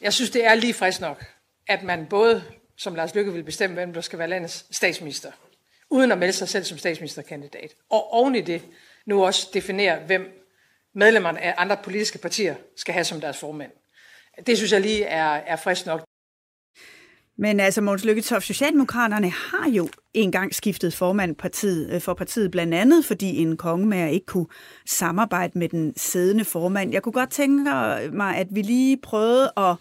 Jeg 0.00 0.12
synes, 0.12 0.30
det 0.30 0.46
er 0.46 0.54
lige 0.54 0.74
frisk 0.74 1.00
nok, 1.00 1.24
at 1.68 1.82
man 1.82 2.06
både, 2.10 2.42
som 2.76 2.94
Lars 2.94 3.14
Lykke 3.14 3.32
vil 3.32 3.42
bestemme, 3.42 3.74
hvem 3.74 3.92
der 3.92 4.00
skal 4.00 4.18
være 4.18 4.28
landets 4.28 4.76
statsminister, 4.76 5.30
uden 5.90 6.12
at 6.12 6.18
melde 6.18 6.32
sig 6.32 6.48
selv 6.48 6.64
som 6.64 6.78
statsministerkandidat. 6.78 7.74
Og 7.90 8.12
oven 8.12 8.34
i 8.34 8.40
det 8.40 8.62
nu 9.06 9.24
også 9.24 9.48
definere, 9.54 9.98
hvem 10.06 10.46
medlemmerne 10.94 11.40
af 11.40 11.54
andre 11.56 11.76
politiske 11.84 12.18
partier 12.18 12.54
skal 12.76 12.94
have 12.94 13.04
som 13.04 13.20
deres 13.20 13.38
formand. 13.38 13.70
Det 14.46 14.56
synes 14.56 14.72
jeg 14.72 14.80
lige 14.80 15.04
er, 15.04 15.26
er 15.26 15.56
frisk 15.56 15.86
nok. 15.86 16.02
Men 17.38 17.60
altså, 17.60 17.80
Måns 17.80 18.04
Lykketoft, 18.04 18.46
Socialdemokraterne 18.46 19.30
har 19.30 19.70
jo 19.70 19.88
engang 20.14 20.54
skiftet 20.54 20.94
formand 20.94 21.36
partiet, 21.36 21.92
øh, 21.92 22.00
for 22.00 22.14
partiet, 22.14 22.50
blandt 22.50 22.74
andet 22.74 23.04
fordi 23.04 23.36
en 23.36 23.56
kongemager 23.56 24.06
ikke 24.06 24.26
kunne 24.26 24.46
samarbejde 24.86 25.58
med 25.58 25.68
den 25.68 25.92
siddende 25.96 26.44
formand. 26.44 26.92
Jeg 26.92 27.02
kunne 27.02 27.12
godt 27.12 27.30
tænke 27.30 27.70
mig, 28.12 28.36
at 28.36 28.46
vi 28.50 28.62
lige 28.62 28.96
prøvede 29.02 29.52
at 29.56 29.76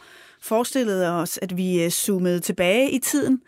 forestillede 0.46 1.12
os, 1.12 1.40
at 1.42 1.58
vi 1.58 1.84
øh, 1.84 1.90
zoomede 1.90 2.40
tilbage 2.40 2.92
i 2.92 3.00
tiden 3.00 3.42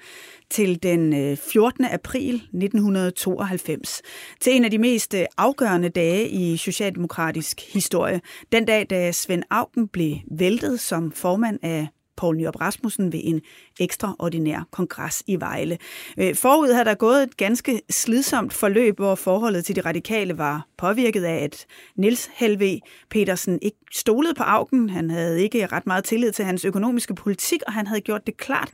til 0.49 0.83
den 0.83 1.13
øh, 1.13 1.37
14. 1.37 1.85
April 1.85 2.35
1992, 2.35 4.01
til 4.39 4.55
en 4.55 4.65
af 4.65 4.71
de 4.71 4.77
mest 4.77 5.13
øh, 5.13 5.25
afgørende 5.37 5.89
dage 5.89 6.29
i 6.29 6.57
socialdemokratisk 6.57 7.73
historie. 7.73 8.21
Den 8.51 8.65
dag, 8.65 8.87
da 8.89 9.11
Svend 9.11 9.43
Augen 9.49 9.87
blev 9.87 10.15
væltet 10.31 10.79
som 10.79 11.11
formand 11.11 11.59
af 11.63 11.87
Poul 12.17 12.37
Nyrup 12.37 12.61
Rasmussen 12.61 13.13
ved 13.13 13.19
en 13.23 13.41
ekstraordinær 13.79 14.67
kongres 14.71 15.23
i 15.27 15.35
Vejle. 15.39 15.77
Øh, 16.17 16.35
forud 16.35 16.73
havde 16.73 16.85
der 16.85 16.95
gået 16.95 17.23
et 17.23 17.37
ganske 17.37 17.81
slidsomt 17.89 18.53
forløb, 18.53 18.95
hvor 18.95 19.15
forholdet 19.15 19.65
til 19.65 19.75
de 19.75 19.81
radikale 19.81 20.37
var 20.37 20.67
påvirket 20.77 21.23
af, 21.23 21.43
at 21.43 21.65
Niels 21.95 22.29
Helve 22.33 22.79
Petersen 23.09 23.59
ikke 23.61 23.77
stolede 23.93 24.33
på 24.33 24.43
Augen. 24.43 24.89
Han 24.89 25.09
havde 25.09 25.43
ikke 25.43 25.65
ret 25.65 25.87
meget 25.87 26.03
tillid 26.03 26.31
til 26.31 26.45
hans 26.45 26.65
økonomiske 26.65 27.15
politik, 27.15 27.61
og 27.67 27.73
han 27.73 27.87
havde 27.87 28.01
gjort 28.01 28.27
det 28.27 28.37
klart, 28.37 28.71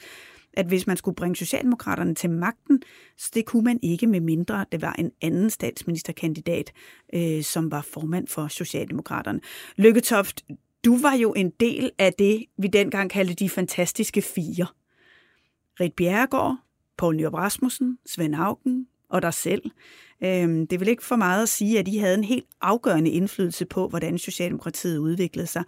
at 0.53 0.65
hvis 0.65 0.87
man 0.87 0.97
skulle 0.97 1.15
bringe 1.15 1.35
Socialdemokraterne 1.35 2.15
til 2.15 2.29
magten, 2.29 2.81
så 3.17 3.31
det 3.33 3.45
kunne 3.45 3.63
man 3.63 3.79
ikke 3.81 4.07
med 4.07 4.19
mindre, 4.19 4.65
det 4.71 4.81
var 4.81 4.93
en 4.93 5.11
anden 5.21 5.49
statsministerkandidat, 5.49 6.71
øh, 7.13 7.43
som 7.43 7.71
var 7.71 7.81
formand 7.81 8.27
for 8.27 8.47
Socialdemokraterne. 8.47 9.39
Lykketoft, 9.77 10.41
du 10.85 10.97
var 10.97 11.13
jo 11.13 11.33
en 11.33 11.49
del 11.49 11.91
af 11.99 12.13
det, 12.13 12.45
vi 12.57 12.67
dengang 12.67 13.09
kaldte 13.09 13.33
de 13.33 13.49
fantastiske 13.49 14.21
fire. 14.21 14.67
Rit 15.79 15.93
Bjerregaard, 15.93 16.57
Poul 16.97 17.15
Nyrup 17.15 17.33
Rasmussen, 17.33 17.97
Svend 18.05 18.35
Augen 18.35 18.87
og 19.09 19.21
dig 19.21 19.33
selv. 19.33 19.61
Øhm, 20.23 20.67
det 20.67 20.79
vil 20.79 20.87
ikke 20.87 21.05
for 21.05 21.15
meget 21.15 21.43
at 21.43 21.49
sige, 21.49 21.79
at 21.79 21.87
I 21.87 21.97
havde 21.97 22.17
en 22.17 22.23
helt 22.23 22.45
afgørende 22.61 23.09
indflydelse 23.09 23.65
på, 23.65 23.87
hvordan 23.87 24.17
Socialdemokratiet 24.17 24.97
udviklede 24.97 25.47
sig. 25.47 25.63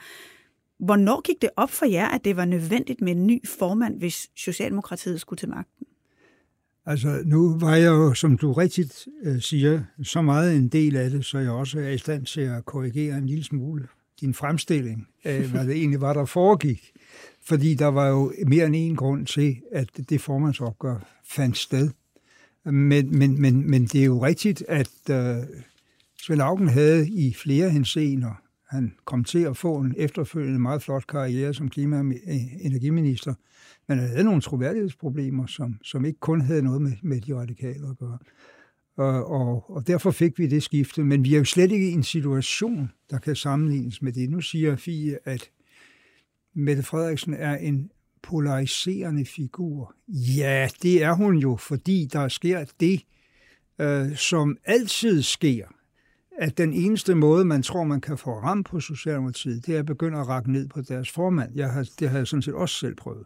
Hvornår 0.79 1.22
gik 1.22 1.41
det 1.41 1.50
op 1.55 1.69
for 1.69 1.86
jer, 1.86 2.07
at 2.07 2.25
det 2.25 2.36
var 2.36 2.45
nødvendigt 2.45 3.01
med 3.01 3.12
en 3.12 3.27
ny 3.27 3.48
formand, 3.48 3.98
hvis 3.98 4.29
Socialdemokratiet 4.36 5.22
skulle 5.22 5.38
til 5.38 5.50
magten? 5.50 5.88
Altså, 6.86 7.22
nu 7.25 7.57
var 7.60 7.75
jeg 7.75 7.88
jo, 7.88 8.13
som 8.13 8.38
du 8.38 8.53
rigtigt 8.53 9.07
øh, 9.24 9.41
siger, 9.41 9.84
så 10.03 10.22
meget 10.22 10.57
en 10.57 10.67
del 10.67 10.95
af 10.95 11.10
det, 11.10 11.25
så 11.25 11.38
jeg 11.38 11.51
også 11.51 11.79
er 11.79 11.89
i 11.89 11.98
stand 11.98 12.25
til 12.25 12.41
at 12.41 12.65
korrigere 12.65 13.17
en 13.17 13.25
lille 13.25 13.43
smule 13.43 13.88
din 14.22 14.34
fremstilling 14.34 15.07
af, 15.24 15.48
hvad 15.48 15.65
det 15.65 15.75
egentlig 15.75 16.01
var, 16.01 16.13
der 16.13 16.25
foregik. 16.25 16.91
Fordi 17.41 17.74
der 17.74 17.88
var 17.88 18.07
jo 18.07 18.34
mere 18.48 18.65
end 18.65 18.75
en 18.75 18.95
grund 18.95 19.25
til, 19.25 19.62
at 19.72 19.89
det 20.10 20.22
formandsopgør 20.22 21.00
fandt 21.25 21.57
sted. 21.57 21.89
Men, 22.63 23.19
men, 23.19 23.41
men, 23.41 23.69
men 23.69 23.86
det 23.86 24.01
er 24.01 24.05
jo 24.05 24.25
rigtigt, 24.25 24.63
at 24.67 25.10
øh, 25.10 25.36
Svend 26.22 26.41
Augen 26.41 26.67
havde 26.67 27.10
i 27.10 27.34
flere 27.34 27.69
henseender 27.69 28.41
han 28.75 28.93
kom 29.05 29.24
til 29.24 29.39
at 29.39 29.57
få 29.57 29.77
en 29.77 29.95
efterfølgende 29.98 30.60
meget 30.60 30.81
flot 30.81 31.07
karriere 31.07 31.53
som 31.53 31.69
klima- 31.69 32.00
og 32.00 32.05
energiminister, 32.62 33.34
men 33.88 34.00
han 34.00 34.07
havde 34.07 34.24
nogle 34.24 34.41
troværdighedsproblemer, 34.41 35.45
som, 35.45 35.77
som 35.84 36.05
ikke 36.05 36.19
kun 36.19 36.41
havde 36.41 36.62
noget 36.62 36.81
med, 36.81 36.91
med 37.03 37.22
de 37.22 37.36
radikale 37.36 37.89
at 37.89 37.98
gøre. 37.98 38.17
Og, 38.98 39.32
og, 39.32 39.72
og 39.72 39.88
derfor 39.88 40.12
fik 40.12 40.40
vi 40.40 40.48
det 40.48 40.64
skifte. 40.64 41.04
Men 41.04 41.24
vi 41.24 41.34
er 41.34 41.38
jo 41.38 41.44
slet 41.44 41.72
ikke 41.72 41.90
i 41.90 41.94
en 41.94 42.04
situation, 42.04 42.92
der 43.10 43.20
kan 43.20 43.36
sammenlignes 43.36 44.02
med 44.02 44.14
det. 44.14 44.30
Nu 44.30 44.42
siger 44.42 44.75
Fie, 44.75 45.18
at 45.24 45.50
Mette 46.54 46.84
Frederiksen 46.84 47.34
er 47.34 47.56
en 47.56 47.92
polariserende 48.24 49.25
figur. 49.25 49.96
Ja, 50.08 50.70
det 50.82 51.04
er 51.04 51.14
hun 51.14 51.38
jo, 51.38 51.56
fordi 51.56 52.10
der 52.14 52.28
sker 52.28 52.66
det, 52.80 53.02
øh, 53.80 54.16
som 54.16 54.58
altid 54.66 55.22
sker 55.22 55.66
at 56.38 56.58
den 56.58 56.74
eneste 56.74 57.16
måde, 57.16 57.46
man 57.46 57.64
tror, 57.64 57.84
man 57.84 58.02
kan 58.02 58.18
få 58.18 58.32
ram 58.32 58.64
på 58.64 58.80
Socialdemokratiet, 58.80 59.66
det 59.66 59.75
er 59.75 59.80
at 59.80 59.86
begynde 59.86 60.20
at 60.20 60.28
række 60.28 60.52
ned 60.52 60.68
på 60.68 60.82
deres 60.82 61.12
formand. 61.12 61.52
Jeg 61.56 61.72
har, 61.72 61.90
det 62.00 62.10
har 62.10 62.18
jeg 62.18 62.28
sådan 62.28 62.42
set 62.42 62.54
også 62.54 62.75
selv 62.75 62.96
prøvet. 62.96 63.25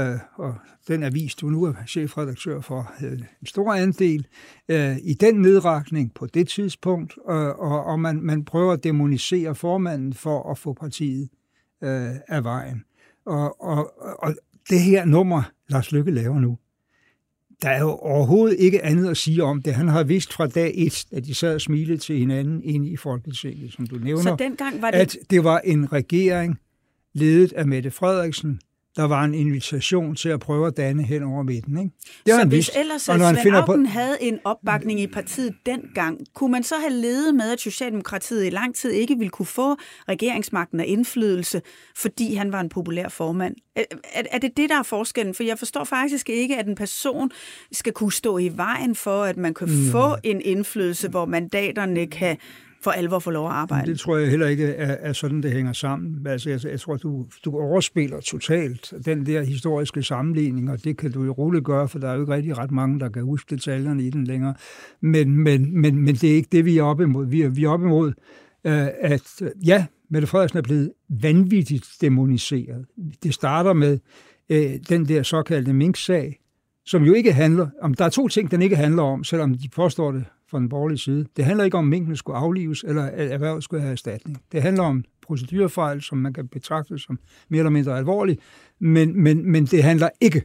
Uh, 0.00 0.18
og 0.34 0.54
den 0.88 1.02
avis, 1.02 1.34
du 1.34 1.48
nu 1.48 1.64
er 1.64 1.72
chefredaktør 1.86 2.60
for, 2.60 2.92
havde 2.96 3.14
en 3.14 3.46
stor 3.46 3.72
andel 3.72 4.26
uh, 4.72 4.96
i 5.02 5.14
den 5.20 5.34
nedrakning 5.34 6.14
på 6.14 6.26
det 6.26 6.48
tidspunkt, 6.48 7.14
uh, 7.16 7.34
og, 7.34 7.84
og 7.84 8.00
man, 8.00 8.20
man 8.22 8.44
prøver 8.44 8.72
at 8.72 8.84
demonisere 8.84 9.54
formanden 9.54 10.14
for 10.14 10.50
at 10.50 10.58
få 10.58 10.72
partiet 10.72 11.28
uh, 11.82 11.88
af 12.28 12.44
vejen. 12.44 12.84
Og, 13.26 13.62
og, 13.62 13.92
og 14.18 14.34
det 14.70 14.80
her 14.80 15.04
nummer, 15.04 15.42
Lars 15.68 15.92
Lykke 15.92 16.10
laver 16.10 16.38
nu, 16.38 16.58
der 17.62 17.70
er 17.70 17.80
jo 17.80 17.90
overhovedet 17.90 18.56
ikke 18.58 18.84
andet 18.84 19.10
at 19.10 19.16
sige 19.16 19.44
om 19.44 19.62
det. 19.62 19.74
Han 19.74 19.88
har 19.88 20.04
vidst 20.04 20.32
fra 20.32 20.46
dag 20.46 20.72
et, 20.76 21.04
at 21.12 21.24
de 21.24 21.34
sad 21.34 21.54
og 21.54 21.60
smilede 21.60 21.98
til 21.98 22.18
hinanden 22.18 22.62
inde 22.62 22.88
i 22.88 22.96
Folketinget, 22.96 23.72
som 23.72 23.86
du 23.86 23.96
nævner. 23.96 24.22
Så 24.22 24.36
dengang 24.38 24.82
var 24.82 24.90
det... 24.90 24.98
At 24.98 25.16
det 25.30 25.44
var 25.44 25.58
en 25.58 25.92
regering 25.92 26.58
ledet 27.12 27.52
af 27.52 27.66
Mette 27.66 27.90
Frederiksen, 27.90 28.60
der 28.96 29.04
var 29.04 29.24
en 29.24 29.34
invitation 29.34 30.14
til 30.14 30.28
at 30.28 30.40
prøve 30.40 30.66
at 30.66 30.76
danne 30.76 31.02
hen 31.02 31.22
over 31.22 31.42
midten. 31.42 31.78
Ikke? 31.78 31.90
Det 32.26 32.34
så 32.34 32.44
hvis 32.44 32.56
vidst. 32.56 32.76
ellers 32.76 33.08
og 33.08 33.18
når 33.18 33.32
Svend 33.32 33.42
finder 33.42 33.60
Auken 33.60 33.86
på... 33.86 33.90
havde 33.90 34.16
en 34.20 34.38
opbakning 34.44 35.00
i 35.00 35.06
partiet 35.06 35.54
dengang, 35.66 36.20
kunne 36.34 36.52
man 36.52 36.62
så 36.62 36.74
have 36.80 36.92
ledet 36.92 37.34
med, 37.34 37.52
at 37.52 37.60
Socialdemokratiet 37.60 38.46
i 38.46 38.50
lang 38.50 38.74
tid 38.74 38.90
ikke 38.90 39.16
ville 39.18 39.30
kunne 39.30 39.46
få 39.46 39.76
regeringsmagten 40.08 40.80
og 40.80 40.86
indflydelse, 40.86 41.62
fordi 41.96 42.34
han 42.34 42.52
var 42.52 42.60
en 42.60 42.68
populær 42.68 43.08
formand? 43.08 43.54
Er, 43.76 43.84
er, 44.12 44.22
er 44.30 44.38
det 44.38 44.56
det, 44.56 44.70
der 44.70 44.78
er 44.78 44.82
forskellen? 44.82 45.34
For 45.34 45.42
jeg 45.42 45.58
forstår 45.58 45.84
faktisk 45.84 46.28
ikke, 46.28 46.56
at 46.56 46.66
en 46.66 46.74
person 46.74 47.30
skal 47.72 47.92
kunne 47.92 48.12
stå 48.12 48.38
i 48.38 48.50
vejen 48.54 48.94
for, 48.94 49.22
at 49.22 49.36
man 49.36 49.54
kan 49.54 49.68
mm. 49.68 49.90
få 49.90 50.16
en 50.22 50.40
indflydelse, 50.40 51.08
hvor 51.08 51.24
mandaterne 51.24 52.06
kan 52.06 52.36
for 52.86 52.90
alvor 52.90 53.18
få 53.18 53.30
lov 53.30 53.46
at 53.46 53.52
arbejde. 53.52 53.90
Det 53.90 54.00
tror 54.00 54.16
jeg 54.16 54.30
heller 54.30 54.46
ikke 54.46 54.66
er, 54.66 54.96
er 55.00 55.12
sådan, 55.12 55.42
det 55.42 55.52
hænger 55.52 55.72
sammen. 55.72 56.26
Altså, 56.26 56.50
jeg, 56.50 56.64
jeg 56.64 56.80
tror, 56.80 56.96
du, 56.96 57.26
du 57.44 57.58
overspiller 57.58 58.20
totalt 58.20 58.94
den 59.04 59.26
der 59.26 59.42
historiske 59.42 60.02
sammenligning, 60.02 60.70
og 60.70 60.84
det 60.84 60.96
kan 60.96 61.12
du 61.12 61.24
jo 61.24 61.32
roligt 61.32 61.64
gøre, 61.64 61.88
for 61.88 61.98
der 61.98 62.08
er 62.08 62.14
jo 62.14 62.20
ikke 62.20 62.34
rigtig 62.34 62.58
ret 62.58 62.70
mange, 62.70 63.00
der 63.00 63.08
kan 63.08 63.22
huske 63.22 63.54
detaljerne 63.54 64.02
i 64.02 64.10
den 64.10 64.24
længere. 64.24 64.54
Men, 65.00 65.36
men, 65.36 65.80
men, 65.80 65.96
men 65.96 66.14
det 66.14 66.30
er 66.30 66.34
ikke 66.34 66.48
det, 66.52 66.64
vi 66.64 66.78
er 66.78 66.82
op 66.82 67.00
imod. 67.00 67.26
Vi 67.26 67.42
er, 67.42 67.48
vi 67.48 67.64
er 67.64 67.68
op 67.68 67.82
imod, 67.82 68.12
øh, 68.66 68.86
at 69.00 69.42
ja, 69.66 69.86
Mette 70.10 70.28
Frederiksen 70.28 70.58
er 70.58 70.62
blevet 70.62 70.92
vanvittigt 71.22 71.86
demoniseret. 72.00 72.84
Det 73.22 73.34
starter 73.34 73.72
med 73.72 73.98
øh, 74.50 74.70
den 74.88 75.08
der 75.08 75.22
såkaldte 75.22 75.72
Mink-sag, 75.72 76.40
som 76.84 77.02
jo 77.02 77.12
ikke 77.12 77.32
handler 77.32 77.68
om... 77.82 77.94
Der 77.94 78.04
er 78.04 78.08
to 78.08 78.28
ting, 78.28 78.50
den 78.50 78.62
ikke 78.62 78.76
handler 78.76 79.02
om, 79.02 79.24
selvom 79.24 79.54
de 79.54 79.68
påstår 79.68 80.12
det 80.12 80.24
fra 80.50 80.58
den 80.58 80.68
borgerlige 80.68 80.98
side. 80.98 81.26
Det 81.36 81.44
handler 81.44 81.64
ikke 81.64 81.76
om, 81.76 81.84
at 81.84 81.88
minkene 81.88 82.16
skulle 82.16 82.36
aflives, 82.36 82.84
eller 82.88 83.02
at 83.02 83.32
erhvervet 83.32 83.64
skulle 83.64 83.80
have 83.82 83.92
erstatning. 83.92 84.42
Det 84.52 84.62
handler 84.62 84.82
om 84.82 85.04
procedurefejl, 85.22 86.02
som 86.02 86.18
man 86.18 86.32
kan 86.32 86.48
betragte 86.48 86.98
som 86.98 87.18
mere 87.48 87.58
eller 87.58 87.70
mindre 87.70 87.98
alvorlig, 87.98 88.38
men, 88.78 89.22
men, 89.22 89.50
men 89.50 89.66
det 89.66 89.82
handler 89.82 90.08
ikke 90.20 90.42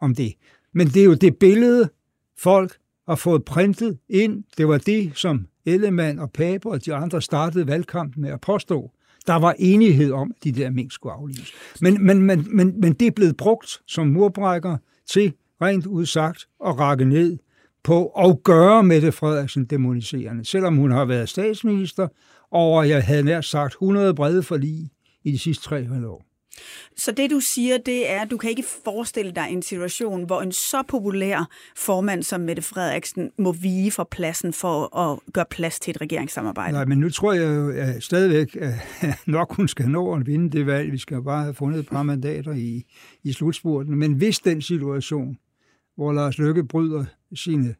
om 0.00 0.14
det. 0.14 0.34
Men 0.72 0.86
det 0.86 1.00
er 1.00 1.04
jo 1.04 1.14
det 1.14 1.36
billede, 1.36 1.90
folk 2.38 2.76
har 3.08 3.14
fået 3.14 3.44
printet 3.44 3.98
ind. 4.08 4.44
Det 4.56 4.68
var 4.68 4.78
det, 4.78 5.12
som 5.14 5.46
Ellemann 5.66 6.18
og 6.18 6.32
Pape 6.32 6.68
og 6.68 6.84
de 6.84 6.94
andre 6.94 7.22
startede 7.22 7.66
valgkampen 7.66 8.22
med 8.22 8.30
at 8.30 8.40
påstå. 8.40 8.90
Der 9.26 9.34
var 9.34 9.54
enighed 9.58 10.12
om, 10.12 10.32
at 10.36 10.44
de 10.44 10.52
der 10.52 10.70
mink 10.70 10.92
skulle 10.92 11.12
aflives. 11.12 11.52
Men, 11.80 12.06
men, 12.06 12.22
men, 12.22 12.46
men, 12.56 12.80
men 12.80 12.92
det 12.92 13.06
er 13.06 13.10
blevet 13.10 13.36
brugt 13.36 13.80
som 13.86 14.06
murbrækker 14.06 14.76
til 15.06 15.32
rent 15.62 15.86
udsagt 15.86 16.46
at 16.66 16.78
rakke 16.78 17.04
ned 17.04 17.38
på 17.84 18.06
at 18.06 18.42
gøre 18.44 18.82
Mette 18.82 19.12
Frederiksen 19.12 19.64
demoniserende, 19.64 20.44
selvom 20.44 20.76
hun 20.76 20.90
har 20.90 21.04
været 21.04 21.28
statsminister, 21.28 22.08
og 22.50 22.88
jeg 22.88 23.04
havde 23.04 23.22
nær 23.22 23.40
sagt 23.40 23.72
100 23.72 24.14
brede 24.14 24.42
forlig 24.42 24.90
i 25.24 25.32
de 25.32 25.38
sidste 25.38 25.64
tre 25.64 26.08
år. 26.08 26.24
Så 26.96 27.12
det 27.12 27.30
du 27.30 27.40
siger, 27.40 27.78
det 27.78 28.10
er, 28.10 28.20
at 28.20 28.30
du 28.30 28.36
kan 28.36 28.50
ikke 28.50 28.64
forestille 28.84 29.32
dig 29.32 29.46
en 29.50 29.62
situation, 29.62 30.24
hvor 30.24 30.40
en 30.40 30.52
så 30.52 30.82
populær 30.88 31.48
formand 31.76 32.22
som 32.22 32.40
Mette 32.40 32.62
Frederiksen 32.62 33.30
må 33.38 33.52
vige 33.52 33.90
fra 33.90 34.04
pladsen 34.10 34.52
for 34.52 34.96
at 34.98 35.18
gøre 35.32 35.44
plads 35.50 35.80
til 35.80 35.90
et 35.90 36.00
regeringssamarbejde. 36.00 36.72
Nej, 36.72 36.84
men 36.84 36.98
nu 36.98 37.10
tror 37.10 37.32
jeg 37.32 37.56
jo 37.56 37.70
at 37.70 38.02
stadigvæk, 38.02 38.56
at 38.60 38.74
nok 39.26 39.56
hun 39.56 39.68
skal 39.68 39.88
nå 39.88 40.14
at 40.14 40.26
vinde 40.26 40.58
det 40.58 40.66
valg. 40.66 40.92
Vi 40.92 40.98
skal 40.98 41.22
bare 41.22 41.42
have 41.42 41.54
fundet 41.54 41.80
et 41.80 41.88
par 41.88 42.02
mandater 42.02 42.52
i, 42.52 42.82
i 43.24 43.32
slutspurten. 43.32 43.96
Men 43.96 44.12
hvis 44.12 44.38
den 44.38 44.62
situation, 44.62 45.36
hvor 45.96 46.12
Lars 46.12 46.38
Løkke 46.38 46.64
bryder 46.64 47.04
sine 47.34 47.74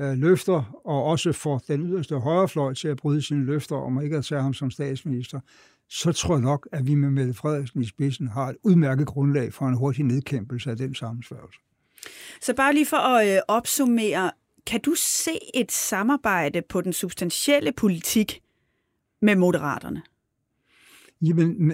øh, 0.00 0.12
løfter, 0.12 0.80
og 0.84 1.04
også 1.04 1.32
får 1.32 1.58
den 1.68 1.86
yderste 1.86 2.18
højrefløj 2.18 2.74
til 2.74 2.88
at 2.88 2.96
bryde 2.96 3.22
sine 3.22 3.44
løfter 3.44 3.76
om 3.76 4.02
ikke 4.02 4.16
at 4.16 4.24
tage 4.24 4.42
ham 4.42 4.54
som 4.54 4.70
statsminister, 4.70 5.40
så 5.88 6.12
tror 6.12 6.34
jeg 6.34 6.42
nok, 6.42 6.68
at 6.72 6.86
vi 6.86 6.94
med 6.94 7.10
Mette 7.10 7.34
Frederiksen 7.34 7.82
i 7.82 7.86
spidsen 7.86 8.28
har 8.28 8.48
et 8.48 8.56
udmærket 8.62 9.06
grundlag 9.06 9.52
for 9.52 9.66
en 9.66 9.76
hurtig 9.76 10.04
nedkæmpelse 10.04 10.70
af 10.70 10.76
den 10.76 10.94
sammensværgelse. 10.94 11.60
Så 12.40 12.54
bare 12.54 12.72
lige 12.72 12.86
for 12.86 12.96
at 12.96 13.36
øh, 13.36 13.40
opsummere, 13.48 14.30
kan 14.66 14.80
du 14.80 14.94
se 14.96 15.38
et 15.54 15.72
samarbejde 15.72 16.62
på 16.68 16.80
den 16.80 16.92
substantielle 16.92 17.72
politik 17.72 18.40
med 19.22 19.36
moderaterne? 19.36 20.02
Jamen, 21.22 21.72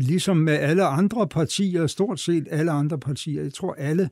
ligesom 0.00 0.36
med 0.36 0.52
alle 0.52 0.84
andre 0.84 1.28
partier, 1.28 1.86
stort 1.86 2.20
set 2.20 2.48
alle 2.50 2.70
andre 2.70 2.98
partier, 2.98 3.42
jeg 3.42 3.54
tror 3.54 3.74
alle 3.74 4.10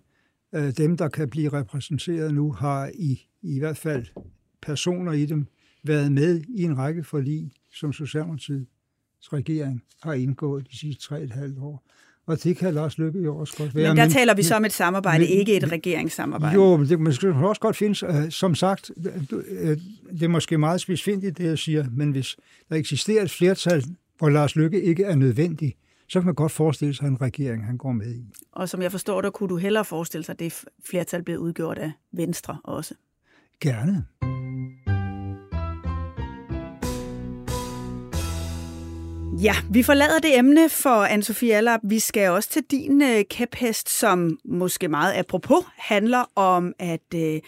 øh, 0.55 0.73
dem, 0.77 0.97
der 0.97 1.09
kan 1.09 1.31
blive 1.31 1.49
repræsenteret 1.53 2.35
nu, 2.35 2.53
har 2.53 2.91
i, 2.95 3.27
i 3.43 3.59
hvert 3.59 3.77
fald 3.77 4.07
personer 4.63 5.13
i 5.13 5.27
dem 5.27 5.47
været 5.85 6.13
med 6.13 6.41
i 6.49 6.63
en 6.63 6.79
række 6.79 7.05
forlig, 7.05 7.51
som 7.75 7.93
Socialdemokratiets 7.93 8.69
regering 9.33 9.83
har 10.03 10.13
indgået 10.13 10.67
de 10.71 10.79
sidste 10.79 11.03
tre 11.03 11.23
et 11.23 11.31
halvt 11.33 11.59
år. 11.59 11.85
Og 12.27 12.45
det 12.45 12.57
kan 12.57 12.75
Lars 12.75 12.99
Løkke 12.99 13.21
jo 13.21 13.37
også 13.37 13.57
godt 13.57 13.75
være. 13.75 13.89
Men 13.89 13.97
der 13.97 14.05
men, 14.05 14.13
taler 14.13 14.35
vi 14.35 14.43
så 14.43 14.55
om 14.55 14.65
et 14.65 14.73
samarbejde, 14.73 15.19
men, 15.19 15.29
ikke 15.29 15.57
et 15.57 15.73
regeringssamarbejde. 15.73 16.55
Jo, 16.55 16.77
men 16.77 16.89
det 16.89 17.01
man 17.01 17.13
skal 17.13 17.33
også 17.33 17.61
godt 17.61 17.77
findes, 17.77 18.03
uh, 18.03 18.11
som 18.31 18.55
sagt, 18.55 18.91
uh, 18.97 19.05
det 20.13 20.23
er 20.23 20.29
måske 20.29 20.59
meget 20.59 20.81
specifikt 20.81 21.23
det, 21.23 21.41
jeg 21.45 21.59
siger, 21.59 21.87
men 21.91 22.11
hvis 22.11 22.37
der 22.69 22.77
eksisterer 22.77 23.23
et 23.23 23.31
flertal, 23.31 23.85
hvor 24.19 24.29
Lars 24.29 24.57
Løkke 24.57 24.83
ikke 24.83 25.05
er 25.05 25.15
nødvendig, 25.15 25.77
så 26.09 26.21
kan 26.21 26.27
man 26.27 26.35
godt 26.35 26.53
forestille 26.53 26.95
sig 26.95 27.07
en 27.07 27.21
regering, 27.21 27.67
han 27.67 27.79
går 27.79 27.93
med 27.93 28.15
i. 28.15 28.25
Og 28.53 28.69
som 28.69 28.83
jeg 28.83 28.91
forstår 28.91 29.21
dig, 29.21 29.33
kunne 29.33 29.49
du 29.49 29.57
hellere 29.57 29.85
forestille 29.85 30.25
sig, 30.25 30.33
at 30.33 30.39
det 30.39 30.65
flertal 30.85 31.23
bliver 31.23 31.39
udgjort 31.39 31.79
af 31.79 31.93
Venstre 32.13 32.59
også? 32.65 32.95
Gerne. 33.61 34.05
Ja, 39.43 39.55
vi 39.71 39.83
forlader 39.83 40.19
det 40.19 40.39
emne 40.39 40.69
for 40.69 41.07
Anne-Sophie 41.07 41.53
Allap. 41.53 41.81
Vi 41.85 41.99
skal 41.99 42.31
også 42.31 42.51
til 42.51 42.63
din 42.63 43.03
uh, 43.03 43.21
kæphest, 43.31 43.89
som 43.89 44.39
måske 44.45 44.89
meget 44.89 45.15
apropos 45.15 45.65
handler 45.77 46.25
om, 46.35 46.73
at 46.79 47.15
uh, 47.15 47.39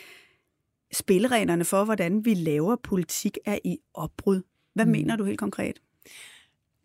spillereglerne 0.93 1.65
for, 1.65 1.85
hvordan 1.85 2.25
vi 2.25 2.35
laver 2.35 2.77
politik, 2.83 3.39
er 3.45 3.59
i 3.65 3.79
opbrud. 3.95 4.43
Hvad 4.75 4.85
mm. 4.85 4.93
mener 4.93 5.17
du 5.17 5.25
helt 5.25 5.39
konkret? 5.39 5.81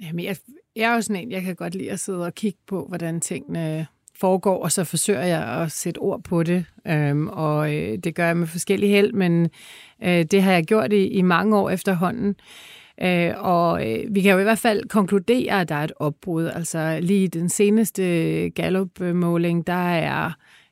Jamen, 0.02 0.26
jeg, 0.26 0.36
jeg 0.76 0.92
er 0.92 0.96
jo 0.96 1.02
sådan 1.02 1.22
en, 1.22 1.32
jeg 1.32 1.42
kan 1.42 1.56
godt 1.56 1.76
lide 1.76 1.92
at 1.92 2.00
sidde 2.00 2.26
og 2.26 2.36
kigge 2.36 2.60
på, 2.68 2.86
hvordan 2.88 3.22
tingene 3.22 3.88
foregår, 4.20 4.64
og 4.64 4.72
så 4.72 4.84
forsøger 4.84 5.24
jeg 5.24 5.44
at 5.44 5.72
sætte 5.72 5.98
ord 5.98 6.24
på 6.24 6.44
det. 6.44 6.66
Øhm, 6.88 7.28
og 7.28 7.76
øh, 7.76 7.98
det 7.98 8.16
gør 8.16 8.26
jeg 8.26 8.38
med 8.38 8.48
forskellige 8.48 8.92
held, 8.92 9.14
men 9.14 9.50
øh, 10.04 10.24
det 10.24 10.42
har 10.42 10.52
jeg 10.52 10.64
gjort 10.64 10.94
i, 10.94 11.08
i 11.08 11.22
mange 11.22 11.58
år 11.58 11.70
efterhånden. 11.70 12.36
Øh, 13.02 13.34
og 13.38 13.92
øh, 13.92 14.16
vi 14.16 14.22
kan 14.22 14.32
jo 14.32 14.40
i 14.40 14.44
hvert 14.44 14.60
fald 14.60 14.90
konkludere, 14.90 15.62
at 15.62 15.70
der 15.70 15.76
er 15.76 15.84
et 15.84 15.92
opbrud. 15.96 16.46
Altså 16.46 17.00
lige 17.02 17.28
den 17.28 17.50
seneste 17.50 18.04
Gallup-måling, 18.50 19.68
der 19.68 19.90
er 19.90 20.32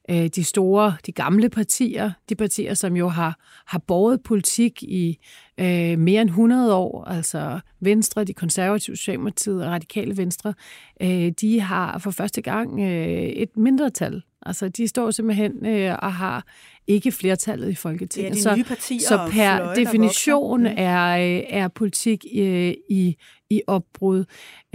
øh, 0.09 0.27
de 0.27 0.43
store, 0.43 0.95
de 1.05 1.11
gamle 1.11 1.49
partier, 1.49 2.11
de 2.29 2.35
partier, 2.35 2.73
som 2.73 2.95
jo 2.95 3.07
har, 3.07 3.39
har 3.67 3.79
båret 3.79 4.23
politik 4.23 4.83
i 4.83 5.17
øh, 5.57 5.99
mere 5.99 6.21
end 6.21 6.29
100 6.29 6.75
år, 6.75 7.03
altså 7.03 7.59
Venstre, 7.79 8.23
de 8.23 8.33
konservative, 8.33 8.95
Socialdemokratiet 8.95 9.65
og 9.65 9.71
Radikale 9.71 10.17
Venstre, 10.17 10.53
øh, 11.01 11.31
de 11.41 11.59
har 11.59 11.97
for 11.97 12.11
første 12.11 12.41
gang 12.41 12.79
øh, 12.79 13.23
et 13.23 13.57
mindretal. 13.57 14.21
Altså 14.45 14.69
de 14.69 14.87
står 14.87 15.11
simpelthen 15.11 15.65
øh, 15.65 15.95
og 16.01 16.13
har 16.13 16.45
ikke 16.87 17.11
flertallet 17.11 17.69
i 17.69 17.75
Folketinget. 17.75 18.45
Ja, 18.45 18.51
de 18.51 18.55
nye 18.57 18.63
partier 18.63 18.99
så, 18.99 19.07
så 19.07 19.29
per 19.31 19.73
definition 19.73 20.59
mm. 20.61 20.73
er, 20.77 21.17
øh, 21.17 21.43
er 21.49 21.67
politik 21.67 22.25
øh, 22.35 22.73
i, 22.89 23.15
i 23.49 23.61
opbrud. 23.67 24.25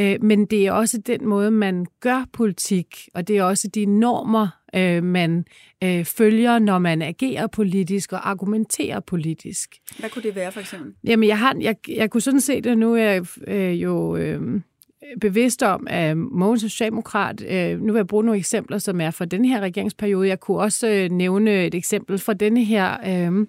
Øh, 0.01 0.23
men 0.23 0.47
det 0.47 0.67
er 0.67 0.73
også 0.73 0.99
den 0.99 1.27
måde, 1.27 1.51
man 1.51 1.87
gør 2.01 2.25
politik, 2.33 3.09
og 3.15 3.29
det 3.29 3.39
er 3.39 3.43
også 3.43 3.69
de 3.69 3.87
normer, 3.87 4.58
øh, 4.75 5.05
man 5.05 5.45
øh, 5.85 6.05
følger, 6.05 6.59
når 6.59 6.79
man 6.79 7.03
agerer 7.03 7.47
politisk 7.47 8.13
og 8.13 8.31
argumenterer 8.31 9.01
politisk. 9.01 9.75
Hvad 9.99 10.11
kunne 10.11 10.23
det 10.23 10.35
være 10.35 10.53
for 10.53 10.61
eksempel? 10.61 10.93
Jamen, 11.05 11.29
jeg, 11.29 11.39
har, 11.39 11.57
jeg, 11.61 11.77
jeg 11.89 12.11
kunne 12.11 12.21
sådan 12.21 12.41
se 12.41 12.61
det, 12.61 12.79
nu 12.79 12.95
er 12.95 13.03
jeg 13.03 13.27
øh, 13.47 13.83
jo... 13.83 14.17
Øh, 14.17 14.61
bevidst 15.21 15.63
om, 15.63 15.87
at 15.91 16.17
Mogens 16.17 16.61
Socialdemokrat, 16.61 17.45
øh, 17.49 17.81
nu 17.81 17.93
vil 17.93 17.99
jeg 17.99 18.07
bruge 18.07 18.25
nogle 18.25 18.39
eksempler, 18.39 18.79
som 18.79 19.01
er 19.01 19.11
fra 19.11 19.25
den 19.25 19.45
her 19.45 19.61
regeringsperiode. 19.61 20.29
Jeg 20.29 20.41
kunne 20.41 20.59
også 20.59 20.89
øh, 20.89 21.11
nævne 21.11 21.67
et 21.67 21.75
eksempel 21.75 22.19
fra 22.19 22.35
denne 22.35 22.65
her 22.65 22.97
øh, 23.07 23.47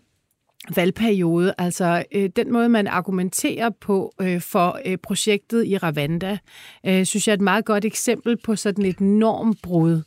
valgperiode. 0.75 1.53
Altså 1.58 2.03
øh, 2.12 2.29
den 2.36 2.51
måde, 2.51 2.69
man 2.69 2.88
argumenterer 2.88 3.69
på 3.69 4.13
øh, 4.21 4.41
for 4.41 4.79
øh, 4.86 4.97
projektet 4.97 5.65
i 5.65 5.77
Ravanda, 5.77 6.38
øh, 6.86 7.05
synes 7.05 7.27
jeg 7.27 7.34
er 7.34 7.38
et 7.38 7.41
meget 7.41 7.65
godt 7.65 7.86
eksempel 7.86 8.38
på 8.43 8.55
sådan 8.55 8.86
et 8.86 9.01
normbrud. 9.01 10.01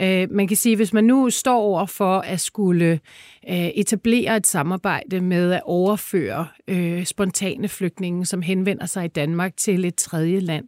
Øh, 0.00 0.30
man 0.30 0.48
kan 0.48 0.56
sige, 0.56 0.76
hvis 0.76 0.92
man 0.92 1.04
nu 1.04 1.30
står 1.30 1.56
over 1.56 1.86
for 1.86 2.18
at 2.18 2.40
skulle 2.40 3.00
øh, 3.48 3.66
etablere 3.66 4.36
et 4.36 4.46
samarbejde 4.46 5.20
med 5.20 5.52
at 5.52 5.62
overføre 5.64 6.46
øh, 6.68 7.04
spontane 7.04 7.68
flygtninge, 7.68 8.26
som 8.26 8.42
henvender 8.42 8.86
sig 8.86 9.04
i 9.04 9.08
Danmark 9.08 9.56
til 9.56 9.84
et 9.84 9.94
tredje 9.94 10.40
land, 10.40 10.64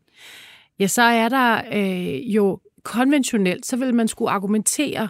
ja, 0.79 0.87
så 0.87 1.03
er 1.03 1.29
der 1.29 1.63
øh, 1.73 2.35
jo 2.35 2.61
konventionelt, 2.83 3.67
så 3.67 3.77
vil 3.77 3.95
man 3.95 4.09
skulle 4.09 4.31
argumentere 4.31 5.09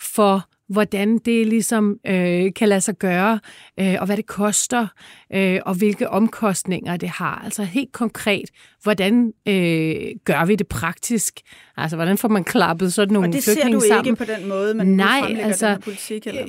for 0.00 0.48
hvordan 0.68 1.18
det 1.18 1.46
ligesom 1.46 1.96
øh, 2.06 2.52
kan 2.56 2.68
lade 2.68 2.80
sig 2.80 2.94
gøre, 2.98 3.40
øh, 3.80 3.96
og 4.00 4.06
hvad 4.06 4.16
det 4.16 4.26
koster, 4.26 4.86
øh, 5.32 5.60
og 5.66 5.74
hvilke 5.74 6.10
omkostninger 6.10 6.96
det 6.96 7.08
har. 7.08 7.42
Altså 7.44 7.64
helt 7.64 7.92
konkret, 7.92 8.50
hvordan 8.82 9.32
øh, 9.48 9.96
gør 10.24 10.44
vi 10.44 10.54
det 10.54 10.68
praktisk? 10.68 11.40
Altså, 11.76 11.96
hvordan 11.96 12.18
får 12.18 12.28
man 12.28 12.44
klappet 12.44 12.92
sådan 12.92 13.12
nogle 13.12 13.32
flygtninge 13.32 13.56
sammen? 13.56 13.74
Og 13.74 13.80
det 13.80 13.88
ser 13.88 14.02
du 14.02 14.08
ikke 14.08 14.16
på 14.16 14.40
den 14.40 14.48
måde, 14.48 14.74
man 14.74 14.86
Nej, 14.86 15.36
altså, 15.40 15.68
den 15.68 15.82
politik? 15.82 16.26
Eller? 16.26 16.46